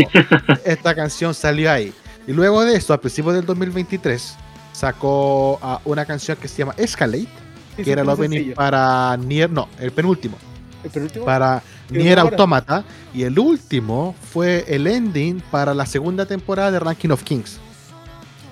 [0.64, 1.92] esta canción salió ahí.
[2.26, 4.34] Y luego de eso, a principios del 2023,
[4.72, 7.28] sacó ah, una canción que se llama Escalate,
[7.76, 8.54] Sí, que era el opening sencillo.
[8.56, 10.38] para Nier, no, el penúltimo,
[10.82, 12.32] El penúltimo, para ¿Qué Nier ahora?
[12.32, 12.84] Automata.
[13.14, 17.58] Y el último fue el ending para la segunda temporada de Ranking of Kings.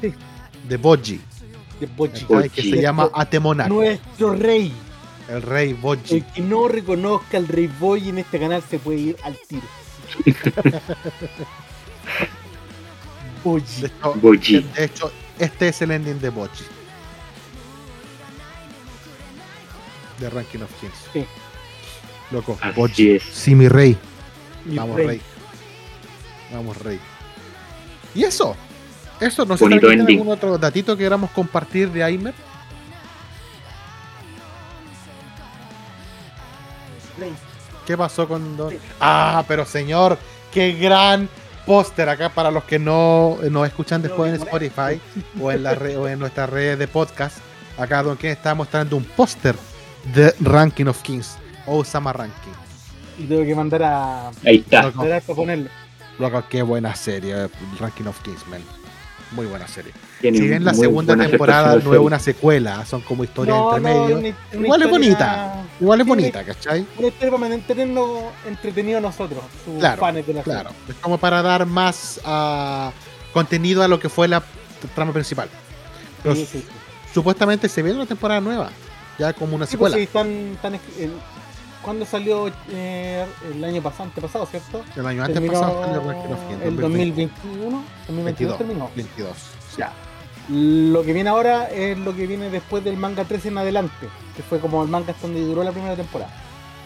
[0.00, 0.14] Sí.
[0.68, 1.20] De Boji,
[1.80, 1.88] de.
[1.88, 2.48] ¿cachai?
[2.50, 2.80] que se Boji.
[2.82, 4.72] llama Atemonak, Nuestro rey.
[5.28, 6.16] el rey Boji.
[6.16, 9.66] El que no reconozca al rey Boy en este canal se puede ir al tiro.
[13.44, 13.84] De Boji.
[13.86, 14.60] hecho, Boji.
[14.76, 16.64] de hecho, este es el ending de Boji.
[20.20, 20.94] De Ranking of Kings.
[21.12, 21.26] Sí.
[22.30, 23.22] Loco, Así es.
[23.22, 23.96] Sí, mi rey.
[24.64, 25.06] Mi Vamos, rey.
[25.06, 25.20] rey.
[26.52, 26.98] Vamos, rey.
[28.14, 28.56] Y eso.
[29.20, 30.18] Eso, no sé si ending.
[30.18, 32.34] algún otro datito que queramos compartir de Aimer.
[37.18, 37.32] Rey.
[37.86, 38.74] ¿Qué pasó con Don?
[39.00, 40.18] Ah, pero señor,
[40.52, 41.28] qué gran
[41.66, 45.00] póster acá para los que no nos escuchan después en Spotify
[45.40, 47.38] o en, la red, o en nuestras redes de podcast.
[47.78, 49.56] Acá Don Ken está mostrando un póster
[50.14, 51.36] de Ranking of Kings.
[51.66, 52.52] Osama Ranking.
[53.18, 54.28] Y tengo que mandar a.
[54.44, 54.90] Ahí está.
[54.92, 55.68] Para ponerlo.
[56.18, 57.48] loco, qué buena serie,
[57.78, 58.60] Ranking of Kings, man.
[59.32, 59.92] Muy buena serie.
[60.20, 63.92] Tiene Si bien la segunda temporada no es una secuela, son como historias No, entre
[63.92, 64.18] no, medio.
[64.18, 65.54] una- una Igual es bonita.
[65.80, 66.86] Igual es Sí, bonita, ¿cachai?
[66.98, 68.08] Una historia para mantenernos
[68.46, 70.70] entretenidos nosotros, sus Claro, fans de la Claro.
[70.88, 72.92] Es como para dar más ah,
[73.32, 74.40] contenido a lo que fue la
[74.94, 75.48] trama principal.
[76.22, 76.46] Pero serie.
[76.46, 77.12] Sí, sí, sí.
[77.12, 78.70] supuestamente se viene una temporada nueva,
[79.18, 79.96] ya como una Sí, pues secuela.
[79.96, 81.12] sí, están, están es- el-
[81.84, 84.82] ¿Cuándo salió eh, el año pasado, antepasado, cierto?
[84.96, 88.58] El año antes Terminó pasado salió el 2021, 2022 22.
[88.58, 88.90] terminó.
[88.96, 89.36] 22.
[89.76, 89.92] Ya.
[90.48, 94.42] Lo que viene ahora es lo que viene después del manga 13 en adelante, que
[94.42, 96.32] fue como el manga hasta donde duró la primera temporada.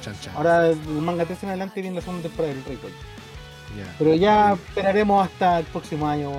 [0.03, 0.35] Chan, chan.
[0.37, 2.79] Ahora el manga 13 en adelante viene la segunda temporada del Rey.
[3.77, 3.95] Ya.
[3.99, 6.31] Pero ya esperaremos hasta el próximo año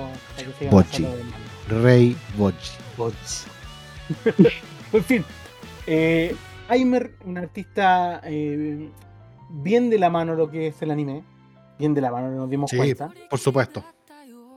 [0.70, 1.06] Bochi.
[1.68, 2.72] Rey Boji.
[2.96, 3.16] Bochi.
[4.92, 5.24] en fin,
[5.86, 6.34] eh,
[6.70, 8.90] Aimer, un artista eh,
[9.50, 11.24] bien de la mano lo que es el anime,
[11.78, 13.10] bien de la mano, nos dimos Sí, cuenta.
[13.28, 13.84] por supuesto.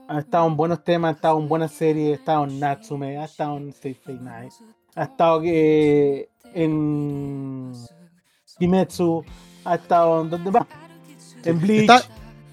[0.08, 3.24] Ha estado en buenos temas, ha estado en buenas series, ha estado en Natsume, ha
[3.24, 4.52] estado en Stay Fate Night,
[4.94, 7.72] ha estado eh, en
[8.58, 9.24] Kimetsu,
[9.64, 10.66] ha estado en donde más,
[11.44, 12.02] en Bleach, Está-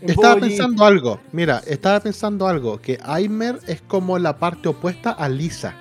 [0.02, 1.20] en Estaba pensando algo.
[1.32, 2.82] Mira, estaba pensando algo.
[2.82, 5.76] Que Aimer es como la parte opuesta a Lisa.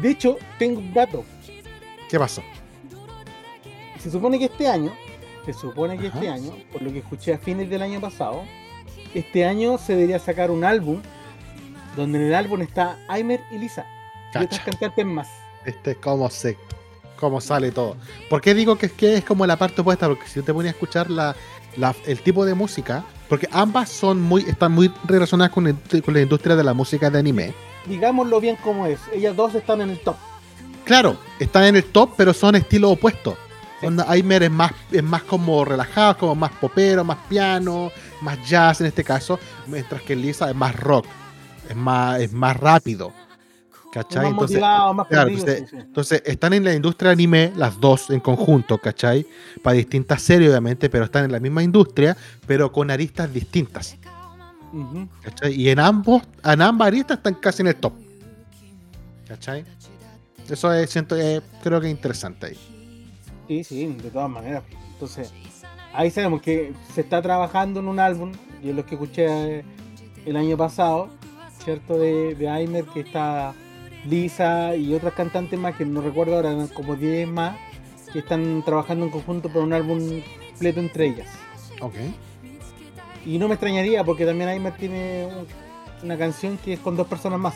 [0.00, 1.22] De hecho, tengo un dato.
[2.10, 2.42] ¿Qué pasó?
[4.00, 4.92] Se supone que este año,
[5.44, 6.18] se supone que Ajá.
[6.18, 8.42] este año, por lo que escuché a fines del año pasado,
[9.14, 11.00] este año se debería sacar un álbum
[11.96, 13.84] donde en el álbum está Aimer y Lisa
[14.34, 14.64] y otras Cacha.
[14.70, 15.28] cantantes más.
[15.66, 16.56] Este, cómo se,
[17.18, 17.96] cómo sale todo.
[18.30, 20.08] ¿Por qué digo que es que es como la parte opuesta?
[20.08, 21.36] Porque si yo te ponía a escuchar la,
[21.76, 26.14] la- el tipo de música, porque ambas son muy, están muy relacionadas con, el- con
[26.14, 27.52] la industria de la música de anime.
[27.86, 30.16] Digámoslo bien como es, ellas dos están en el top.
[30.90, 33.36] Claro, están en el top, pero son estilos opuestos.
[33.80, 38.80] Onda, Aimer es más, es más como relajado, como más popero, más piano, más jazz
[38.80, 39.38] en este caso,
[39.68, 41.06] mientras que Lisa es más rock,
[41.68, 43.12] es más, es más rápido.
[43.92, 44.22] ¿Cachai?
[44.24, 45.82] Más Entonces, motivado, más claro, perdido, entonces- sí, sí.
[45.86, 49.24] entonces, están en la industria anime las dos en conjunto, ¿cachai?
[49.62, 52.16] Para distintas series, obviamente, pero están en la misma industria,
[52.48, 53.96] pero con aristas distintas.
[55.22, 55.52] ¿cachai?
[55.54, 57.92] Y en ambos, en ambas aristas están casi en el top.
[59.28, 59.64] ¿Cachai?
[60.50, 62.58] Eso es, siento, eh, creo que es interesante ahí.
[63.48, 64.62] Sí, sí, de todas maneras.
[64.92, 65.32] Entonces,
[65.92, 68.32] ahí sabemos que se está trabajando en un álbum,
[68.62, 69.64] y es lo que escuché eh,
[70.26, 71.08] el año pasado,
[71.64, 71.98] ¿cierto?
[71.98, 73.54] De, de Aimer, que está
[74.06, 77.56] Lisa y otras cantantes más, que no recuerdo ahora, eran como 10 más,
[78.12, 80.20] que están trabajando en conjunto por un álbum
[80.50, 81.28] completo entre ellas.
[81.80, 81.94] Ok.
[83.24, 85.46] Y no me extrañaría, porque también Aimer tiene un-
[86.04, 87.54] una canción que es con dos personas más.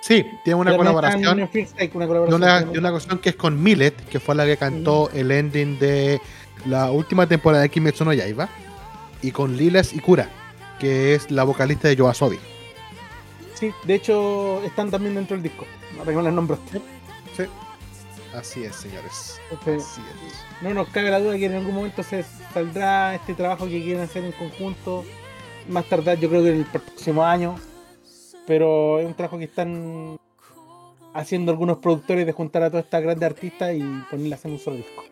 [0.00, 1.34] Sí, tiene una colaboración.
[1.34, 4.56] una de colaboración una, de una canción que es con Millet, que fue la que
[4.56, 6.20] cantó el ending de
[6.64, 8.48] la última temporada de Kimetsu no Yaiba,
[9.22, 10.28] y con Liles Ikura,
[10.78, 12.38] que es la vocalista de Yoasobi.
[13.54, 15.66] Sí, de hecho están también dentro del disco.
[15.96, 16.58] No las nombro.
[17.36, 17.44] Sí.
[18.34, 19.40] Así es, señores.
[19.60, 19.84] Así es.
[20.62, 22.24] no nos cabe la duda que en algún momento se
[22.54, 25.04] saldrá este trabajo que quieren hacer en conjunto.
[25.68, 27.56] Más tardar, yo creo que en el próximo año.
[28.46, 30.16] Pero es un trabajo que están
[31.14, 34.76] haciendo algunos productores de juntar a todas estas grandes artistas y ponerlas en un solo
[34.76, 35.04] disco.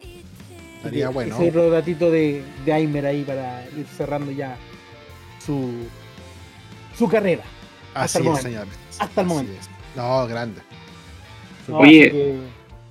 [0.78, 1.34] Estaría bueno.
[1.34, 4.56] Ese es otro datito de, de Aimer ahí para ir cerrando ya
[5.44, 5.70] su,
[6.96, 7.42] su carrera.
[7.94, 8.48] Así el es, momento.
[8.48, 8.74] señores.
[8.98, 9.60] Hasta el Así momento.
[9.60, 9.68] es.
[9.96, 10.60] No, grande.
[11.66, 12.02] No, Oye.
[12.02, 12.36] así que,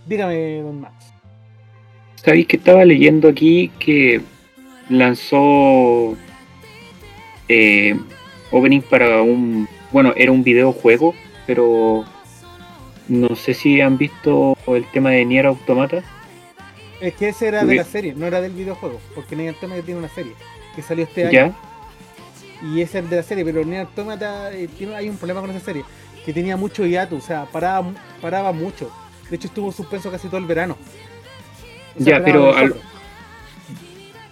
[0.06, 0.94] dígame, don Max.
[2.16, 4.22] ¿Sabéis que estaba leyendo aquí que
[4.90, 6.18] lanzó
[7.48, 7.98] eh,
[8.52, 9.68] opening para un.
[9.92, 11.14] Bueno, era un videojuego,
[11.46, 12.06] pero
[13.08, 16.04] no sé si han visto el tema de Nier Automata.
[17.00, 20.00] Es que ese era de la serie, no era del videojuego, porque Nier Automata tiene
[20.00, 20.34] una serie
[20.76, 21.56] que salió este año ¿Ya?
[22.64, 25.42] y ese es el de la serie, pero Nier Automata eh, tiene, hay un problema
[25.42, 25.84] con esa serie,
[26.26, 28.92] que tenía mucho hiato, o sea, paraba, paraba mucho.
[29.30, 30.78] De hecho estuvo suspenso casi todo el verano.
[32.00, 32.76] O Ya, pero al-.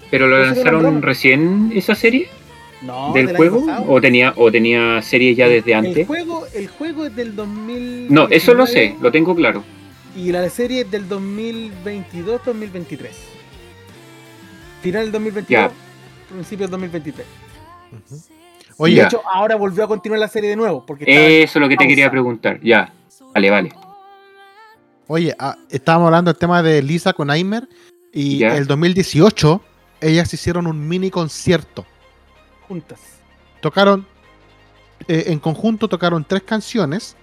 [0.10, 2.30] ¿Pero lo lanzaron recién esa serie
[2.82, 3.66] no, del juego?
[3.88, 6.08] ¿O tenía, ¿O tenía serie ya desde El antes?
[6.08, 8.08] juego, el juego es del 2000.
[8.14, 9.64] No, eso lo sé, lo tengo claro.
[10.16, 13.10] Y la serie es del 2022-2023.
[14.82, 15.72] Final del 2022, Ya.
[16.30, 17.26] principio del 2023.
[17.92, 18.16] Ujú.
[18.16, 18.22] de
[18.78, 19.06] Oye, Ya.
[19.06, 20.86] hecho, ahora volvió a continuar la serie de nuevo.
[20.86, 22.60] Porque Eso es lo que te quería preguntar.
[22.62, 22.94] Ya,
[23.34, 23.70] vale, vale.
[25.08, 27.68] oye, ah, estábamos hablando del tema de Lisa con Aimer
[28.14, 28.58] y Ya.
[28.58, 29.62] el 2018
[30.02, 31.86] ellas hicieron un mini concierto.
[32.68, 33.00] Juntas.
[33.62, 34.06] Tocaron
[35.08, 37.16] eh, en conjunto tocaron tres canciones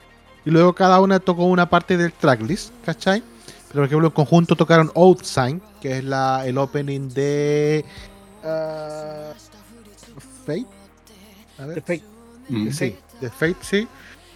[0.44, 3.22] y luego cada una tocó una parte del tracklist, ¿cachai?
[3.68, 7.84] Pero por ejemplo en conjunto tocaron Old Sign, que es la, el opening de
[8.44, 9.32] ah,
[10.46, 10.66] Fate.
[11.58, 11.74] A ver.
[11.82, 12.08] Perfecto.
[12.48, 12.70] Mm.
[12.70, 13.88] Sí, de Fate, sí.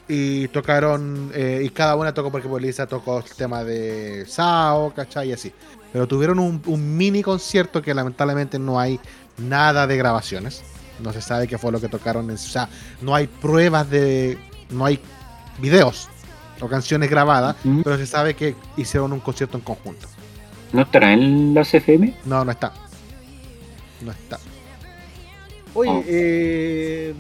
[0.09, 5.31] Y tocaron, eh, y cada una tocó, porque Lisa tocó el tema de Sao, ¿cachai?
[5.31, 5.53] Y así.
[5.93, 9.01] Pero tuvieron un, un mini concierto que lamentablemente no hay
[9.37, 10.63] nada de grabaciones.
[11.01, 12.29] No se sabe qué fue lo que tocaron.
[12.31, 12.69] en- O sea,
[13.03, 14.39] no hay pruebas de.
[14.71, 14.99] No hay
[15.59, 16.09] videos
[16.61, 20.07] o canciones grabadas, pero se sabe que hicieron un concierto en conjunto.
[20.73, 22.15] ¿No estará en las FM?
[22.25, 22.73] No, no está.
[24.03, 24.39] No está.
[25.75, 26.03] Oye, Oh.
[26.07, 27.15] eh,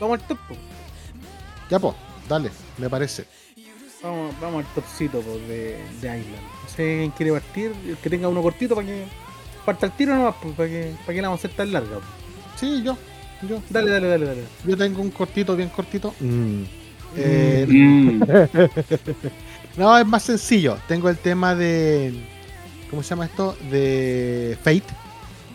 [0.00, 0.38] vamos al top.
[0.48, 0.54] po.
[1.68, 1.94] Ya, pues,
[2.28, 3.24] dale, me parece.
[4.02, 6.42] Vamos, vamos al topcito po, de, de Island.
[6.62, 7.72] No sé quién quiere partir.
[7.86, 9.06] El que tenga uno cortito para que
[9.64, 11.96] parta el tiro nomás, pues, para que, para que la vamos a hacer tan larga.
[11.96, 12.02] po.
[12.56, 12.96] Sí, yo.
[13.42, 14.42] Yo, Dale, dale, dale, dale.
[14.64, 16.14] yo tengo un cortito, bien cortito.
[16.20, 16.62] Mm.
[17.16, 18.22] Eh, Mm.
[19.76, 20.78] No, es más sencillo.
[20.88, 22.14] Tengo el tema de.
[22.88, 23.54] ¿Cómo se llama esto?
[23.70, 24.84] De Fate.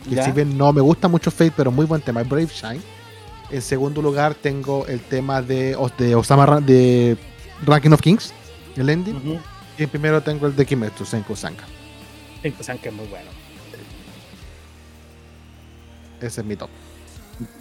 [0.08, 0.26] Que Ya.
[0.26, 2.22] si bien no me gusta mucho Fate, pero muy buen tema.
[2.22, 2.82] es Brave Shine.
[3.50, 7.18] En segundo lugar, tengo el tema de, de Osama de
[7.66, 8.32] Ranking of Kings,
[8.78, 9.40] el ending.
[9.78, 11.66] Y en primero tengo el de Kimetsu Senku Sanka.
[12.42, 13.30] Tengo que es muy bueno.
[16.22, 16.70] Ese es mi top.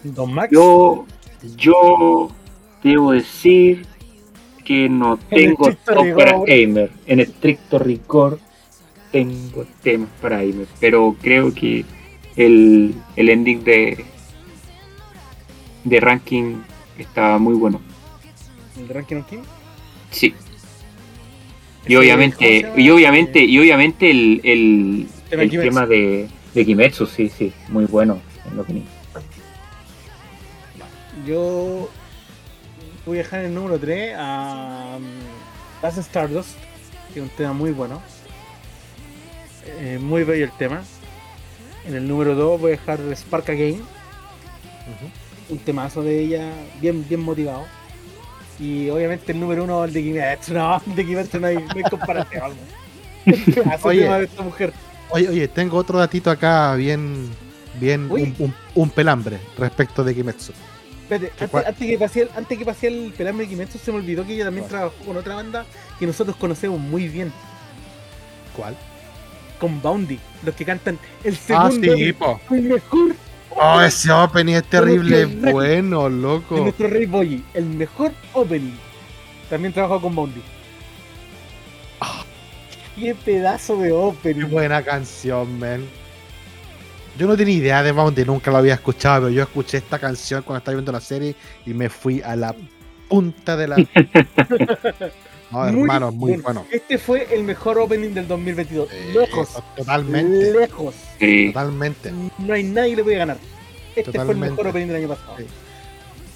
[0.04, 0.52] Don Max.
[0.52, 1.06] Yo,
[1.56, 2.30] yo
[2.82, 3.86] debo decir
[4.64, 6.50] que no En tengo top para rigor.
[6.50, 6.90] Aimer.
[7.06, 8.38] En estricto rigor
[9.10, 10.66] tengo temas para Aimer.
[10.78, 11.84] Pero creo que
[12.36, 14.04] el, el ending de,
[15.84, 16.56] de ranking
[16.98, 17.80] está muy bueno.
[18.78, 19.38] El de Ranking of King.
[20.10, 20.34] Sí.
[21.86, 27.52] Y obviamente, y obviamente, y obviamente el, el, el tema de, de Kimetsu, sí, sí,
[27.68, 28.84] muy bueno, en lo opinión.
[31.30, 31.88] Yo
[33.06, 35.04] voy a dejar el número 3 a um,
[35.80, 36.56] Last Stardust,
[37.14, 38.02] que es un tema muy bueno.
[39.64, 40.82] Eh, muy bello el tema.
[41.86, 43.80] En el número 2 voy a dejar Spark Again.
[45.50, 46.50] Un temazo de ella,
[46.80, 47.64] bien, bien motivado.
[48.58, 50.52] Y obviamente el número 1 el de Kimetsu.
[50.54, 52.54] No, el de Kimetsu no hay, no hay comparación.
[53.84, 54.08] Oye.
[54.08, 54.72] de esta mujer.
[55.10, 57.28] Oye, oye, tengo otro datito acá bien,
[57.78, 58.22] bien, Uy.
[58.22, 60.52] un, un- un pelambre respecto de Kimetsu.
[61.10, 64.24] Espérate, ¿Qué antes, que pase el, antes que el pelambre de Kimetsu, se me olvidó
[64.26, 64.70] que ella también ¿Cuál?
[64.80, 65.66] trabajó con otra banda
[65.98, 67.32] que nosotros conocemos muy bien.
[68.56, 68.76] ¿Cuál?
[69.58, 72.40] Con Boundy, los que cantan el Ah, segundo sí, po.
[72.50, 73.14] el mejor
[73.50, 76.56] Oh, ese opening es terrible, bueno, de loco.
[76.58, 78.78] nuestro Rey Boyi, el mejor opening.
[79.48, 80.40] También trabajó con Boundy.
[82.94, 84.46] Qué pedazo de Qué opening.
[84.50, 85.84] buena canción, man.
[87.20, 90.42] Yo no tenía idea de Bounty, nunca lo había escuchado, pero yo escuché esta canción
[90.42, 91.34] cuando estaba viendo la serie
[91.66, 92.54] y me fui a la
[93.10, 93.76] punta de la.
[95.50, 96.64] No, hermano, muy bueno.
[96.70, 98.88] Este fue el mejor opening del 2022.
[98.92, 99.48] Eh, lejos.
[99.76, 100.94] Totalmente, Lejos.
[101.18, 101.48] Sí.
[101.48, 102.12] totalmente.
[102.38, 103.36] No hay nadie que le puede ganar.
[103.96, 105.34] Este fue el mejor opening del año pasado.
[105.38, 105.44] Sí.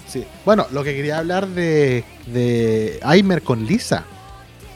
[0.07, 0.25] Sí.
[0.43, 4.03] Bueno, lo que quería hablar de, de Aimer con Lisa.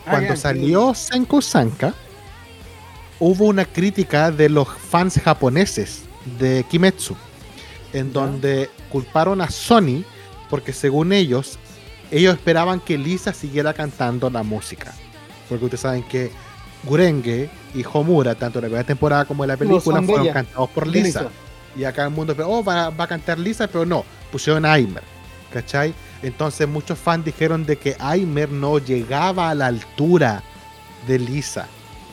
[0.05, 1.93] Ah, Cuando salió Senko Sanka,
[3.19, 6.03] hubo una crítica de los fans japoneses
[6.39, 7.15] de Kimetsu,
[7.93, 10.03] en donde culparon a Sony
[10.49, 11.59] porque según ellos,
[12.11, 14.93] ellos esperaban que Lisa siguiera cantando la música.
[15.47, 16.31] Porque ustedes saben que
[16.83, 20.89] Gurenge y Homura, tanto en la primera temporada como en la película, fueron cantados por
[20.89, 21.29] ¿Quién Lisa.
[21.75, 25.03] Y acá el mundo, oh, va, va a cantar Lisa, pero no, pusieron a Aimer.
[25.53, 25.93] ¿Cachai?
[26.21, 30.43] Entonces muchos fans dijeron de que Aimer no llegaba a la altura
[31.07, 31.67] de Lisa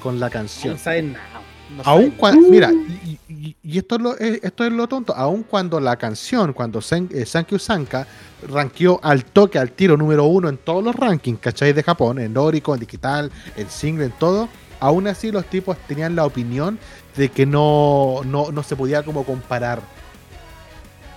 [0.06, 0.74] con la canción.
[0.74, 1.40] No saben nada.
[1.76, 5.12] no Aún cuando, mira, y, y- y esto, es lo, eh, esto es lo tonto,
[5.16, 8.06] aún cuando la canción, cuando Sen, eh, Sankyu Sanka
[8.48, 11.72] rankeó al toque, al tiro número uno en todos los rankings, ¿cachai?
[11.72, 14.48] De Japón, en Orico, en digital, en single, en todo,
[14.78, 16.78] aún así los tipos tenían la opinión
[17.16, 19.80] de que no, no, no se podía como comparar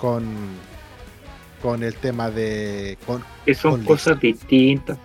[0.01, 0.25] con,
[1.61, 2.97] con el tema de...
[3.05, 4.97] Con, Que son Con cosas distintas.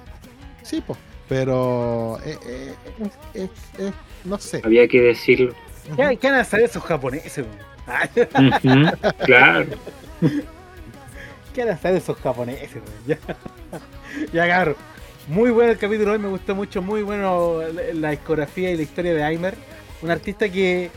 [0.63, 0.99] sí, pues,
[1.29, 2.19] pero...
[2.25, 3.49] eh, eh, eh, eh,
[3.79, 3.93] eh,
[4.25, 4.63] no sé.
[4.65, 5.55] Había que decirlo.
[5.97, 7.45] ¿Qué, ¿Qué van a saber esos japoneses?
[9.25, 9.67] Claro.
[11.55, 12.83] ¿Qué van a saber esos japoneses?
[13.07, 13.19] Ya,
[14.33, 14.77] ya cabrón.
[15.29, 18.83] Muy bueno el capítulo hoy, me gustó mucho, muy bueno la, la discografía y la
[18.83, 19.55] historia de Aimer.
[20.03, 20.91] Un artista que,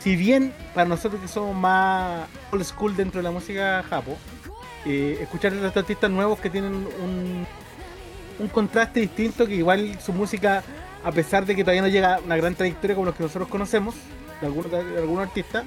[0.00, 4.16] si bien para nosotros que somos más old school dentro de la música japo,
[4.86, 7.46] eh, escuchar a estos artistas nuevos que tienen un,
[8.38, 10.62] un contraste distinto, que igual su música,
[11.04, 13.48] a pesar de que todavía no llega a una gran trayectoria como los que nosotros
[13.48, 13.94] conocemos,
[14.40, 15.64] de algunos, de algunos artistas,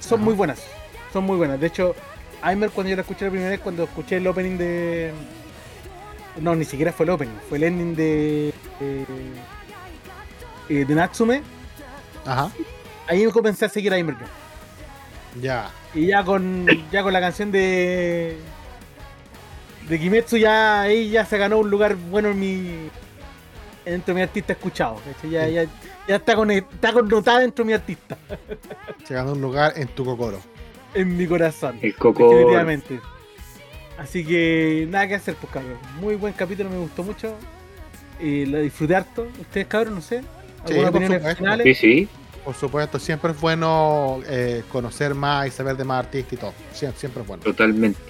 [0.00, 0.62] son muy buenas.
[1.12, 1.60] Son muy buenas.
[1.60, 1.94] De hecho,
[2.42, 5.12] Aimer cuando yo la escuché la primera vez, cuando escuché el opening de...
[6.40, 8.48] No, ni siquiera fue el opening, fue el ending de...
[8.80, 9.04] eh,
[10.68, 11.42] eh, de Natsume.
[12.24, 12.50] Ajá.
[13.08, 14.26] Ahí me comencé a seguir a Aimer yo.
[15.40, 15.70] Ya.
[15.94, 18.36] Y ya con, ya con la canción de...
[19.88, 22.90] De Kimetsu ya ahí ya se ganó un lugar bueno en mi...
[23.84, 25.00] Dentro de mi artista escuchado.
[25.30, 25.64] Ya, ya,
[26.06, 28.18] ya está, con, está connotada dentro de mi artista.
[29.04, 30.38] Se ganó un lugar en tu cocoro.
[30.92, 31.78] En mi corazón.
[31.80, 32.28] El coco.
[32.28, 33.00] Definitivamente.
[33.96, 35.78] Así que nada que hacer, pues cabrón.
[36.00, 37.34] Muy buen capítulo, me gustó mucho.
[38.20, 39.26] Y lo disfruté harto.
[39.40, 40.20] Ustedes, cabrón, no sé.
[40.20, 40.24] Sí,
[40.74, 41.38] ¿Algunas por opiniones supuesto.
[41.38, 41.64] finales?
[41.64, 42.08] Sí, sí.
[42.44, 46.52] Por supuesto, siempre es bueno eh, conocer más y saber de más artistas y todo.
[46.72, 47.42] Siempre, siempre es bueno.
[47.42, 48.00] Totalmente.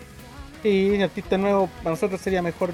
[0.63, 2.73] Sí, un artista nuevo, para nosotros sería mejor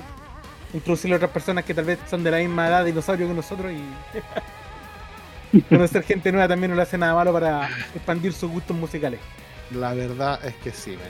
[0.73, 3.35] introducirle a otras personas que tal vez son de la misma edad de dinosaurio que
[3.35, 8.77] nosotros y conocer gente nueva también no le hace nada malo para expandir sus gustos
[8.77, 9.21] musicales.
[9.71, 11.01] La verdad es que sí, man.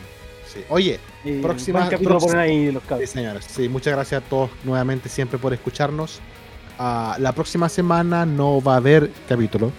[0.47, 0.61] Sí.
[0.69, 3.45] Oye, Y Próxima- próxima- ahí los sí, señores.
[3.49, 6.21] Sí, muchas gracias a todos nuevamente siempre por escucharnos.
[6.79, 9.73] Ah, la próxima semana no va a haber capítulo.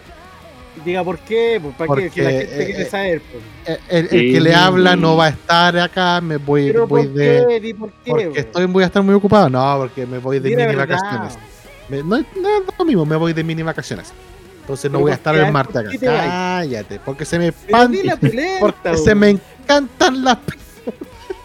[0.84, 3.21] Diga por qué, pues para Porque, que la gente eh, quiere eh, saber.
[3.21, 3.43] Pues.
[3.78, 4.34] Eh, El, el Sí.
[4.34, 7.45] que le habla no va a estar acá, me voy, Pero voy por de...
[7.47, 8.11] qué, di por qué.
[8.11, 8.38] Porque pues.
[8.39, 9.49] estoy, voy a estar muy ocupado.
[9.49, 10.88] No, porque me voy de mini verdad.
[10.88, 11.38] vacaciones.
[11.89, 14.11] Me- no, es- no es lo mismo, me voy de mini vacaciones.
[14.61, 16.23] Entonces no Pero voy a ¿por estar el martes ¿Por acá.
[16.59, 17.51] Cállate, porque se me
[18.59, 20.38] porque se me encantan las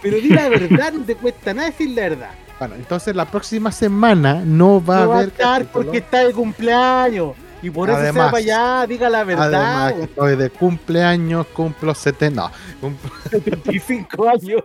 [0.02, 2.30] Pero di la verdad, no te cuesta nada decir la verdad.
[2.58, 5.84] Bueno, entonces la próxima semana no va no a va a haber estar capítulo.
[5.84, 7.32] porque está de cumpleaños.
[7.62, 9.84] Y por eso se va allá, diga la verdad.
[9.84, 12.40] Además, estoy de cumpleaños, cumplo 70.
[12.42, 12.50] No,
[12.80, 14.62] cumplo- 75 años.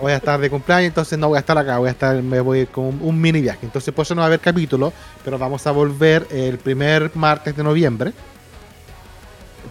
[0.00, 1.78] voy a estar de cumpleaños, entonces no voy a estar acá.
[1.78, 3.60] Voy a estar, me voy con un, mini viaje.
[3.64, 4.92] Entonces, por eso no va a haber capítulo,
[5.24, 8.12] pero vamos a volver el primer martes de noviembre.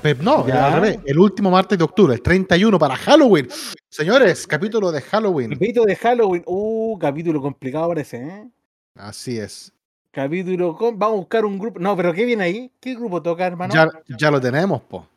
[0.01, 0.65] Pero no, Ya.
[0.67, 3.47] al revés, el último martes de octubre, el 31 para Halloween.
[3.89, 5.51] Señores, capítulo de Halloween.
[5.51, 6.43] Capítulo de Halloween.
[6.47, 8.47] Uh, capítulo complicado parece, ¿eh?
[8.95, 9.71] Así es.
[10.11, 10.99] Capítulo con.
[10.99, 11.79] Vamos a buscar un grupo.
[11.79, 12.71] No, pero ¿qué viene ahí?
[12.81, 13.73] ¿Qué grupo toca, hermano?
[13.73, 13.87] Ya,
[14.17, 15.07] ya lo tenemos, po.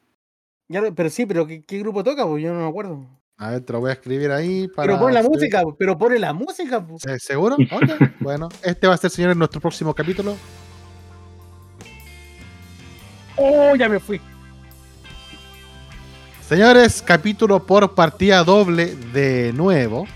[0.69, 2.25] Ya lo- pero sí, pero ¿qué, qué grupo toca?
[2.27, 3.05] Pues yo no me acuerdo.
[3.37, 4.87] A ver, te lo voy a escribir ahí para.
[4.87, 6.87] Pero pone la música, pero pone la música.
[6.87, 6.99] po.
[6.99, 7.57] ¿Se- ¿Seguro?
[7.73, 7.91] Ok,
[8.21, 10.37] bueno, este va a ser, señores, nuestro próximo capítulo.
[13.37, 14.21] Oh, ya me fui.
[16.47, 20.07] Señores, capítulo por partida doble de nuevo.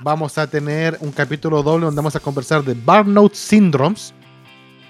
[0.00, 4.12] Vamos a tener un capítulo doble donde vamos a conversar de Burnout Syndromes,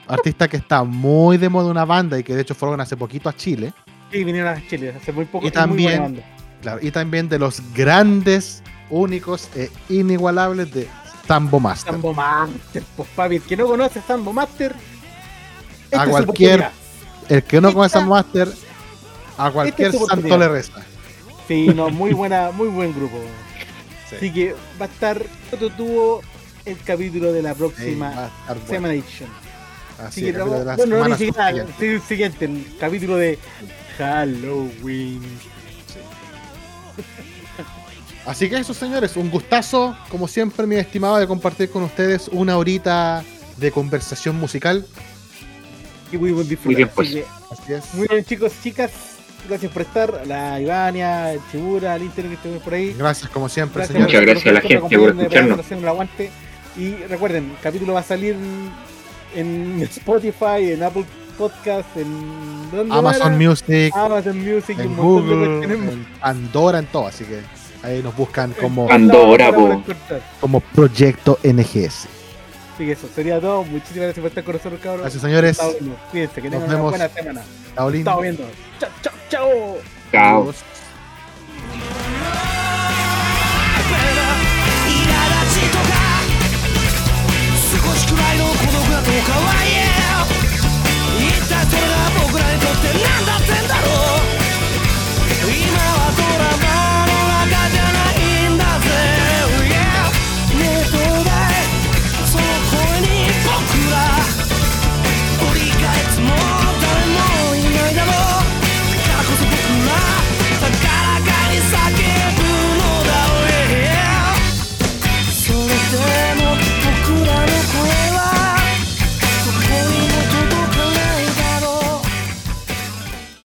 [0.09, 3.29] artista que está muy de moda una banda y que de hecho fueron hace poquito
[3.29, 3.73] a Chile.
[4.11, 5.45] Sí, vinieron a Chile hace muy poco.
[5.45, 6.23] Y es muy buena también- banda.
[6.63, 10.89] Claro, y también de los grandes, únicos e inigualables de
[11.29, 11.93] Sambo Master.
[11.93, 14.75] Sambo Master, pues papi, el que no conoce Sambo Master.
[15.85, 16.71] esta A cualquier-.
[17.29, 18.49] El que no conoce Sambo Master,
[19.37, 20.83] a cualquier su santo le resta.
[21.47, 23.19] Sí, no, muy buena, muy buen grupo.
[24.21, 24.27] Sí.
[24.27, 26.23] Así que va a estar otro tuvo
[26.65, 28.71] el capítulo de la Sí, próxima va a estar bueno.
[28.71, 29.29] Semanation.
[29.99, 31.75] Así que el capítulo de la bueno, no, ni semana siquiera, subsiguiente.
[31.79, 33.39] sí, el siguiente, el capítulo de
[33.99, 35.23] Halloween.
[38.27, 42.57] Así que eso, señores, un gustazo, como siempre, mi estimado, de compartir con ustedes una
[42.57, 43.23] horita
[43.59, 44.87] de conversación musical.
[46.11, 46.69] Y muy buen disfrute.
[46.69, 47.09] Muy bien, pues.
[47.09, 47.95] Así que, Así es.
[47.95, 48.91] muy bien, chicos, chicas.
[49.49, 50.27] Gracias por estar.
[50.27, 52.95] La Ivania, el Chibura, al Inter que estuvimos por ahí.
[52.99, 54.15] Gracias, como siempre, Gracias, señores.
[54.15, 55.73] Muchas gracias a la gente por escucharnos.
[55.73, 56.31] el.
[56.77, 58.37] Y recuerden, el capítulo va a salir
[59.35, 61.05] en Spotify, en Apple
[61.39, 63.49] Podcast, en ¿dónde Amazon era?
[63.49, 65.93] Music, Amazon Music, en un montón de Google, más.
[65.93, 67.07] en Pandora, en todo.
[67.07, 67.41] Así que
[67.83, 69.55] ahí nos buscan como, encontrar.
[70.41, 72.09] como Proyecto NGS.
[72.75, 73.63] Así que eso, sería todo.
[73.65, 75.01] Muchísimas gracias por estar con nosotros, cabros.
[75.03, 75.59] Gracias, señores.
[76.11, 76.91] Cuídense, que Nos tengan una vemos.
[76.91, 77.43] buena semana.
[77.99, 78.43] Estamos viendo.
[78.81, 79.83] Chao, chao, Chao.
[80.13, 80.45] Chao.
[80.45, 80.75] Yeah.
[91.65, 94.04] それが僕らにとって何だってんだろう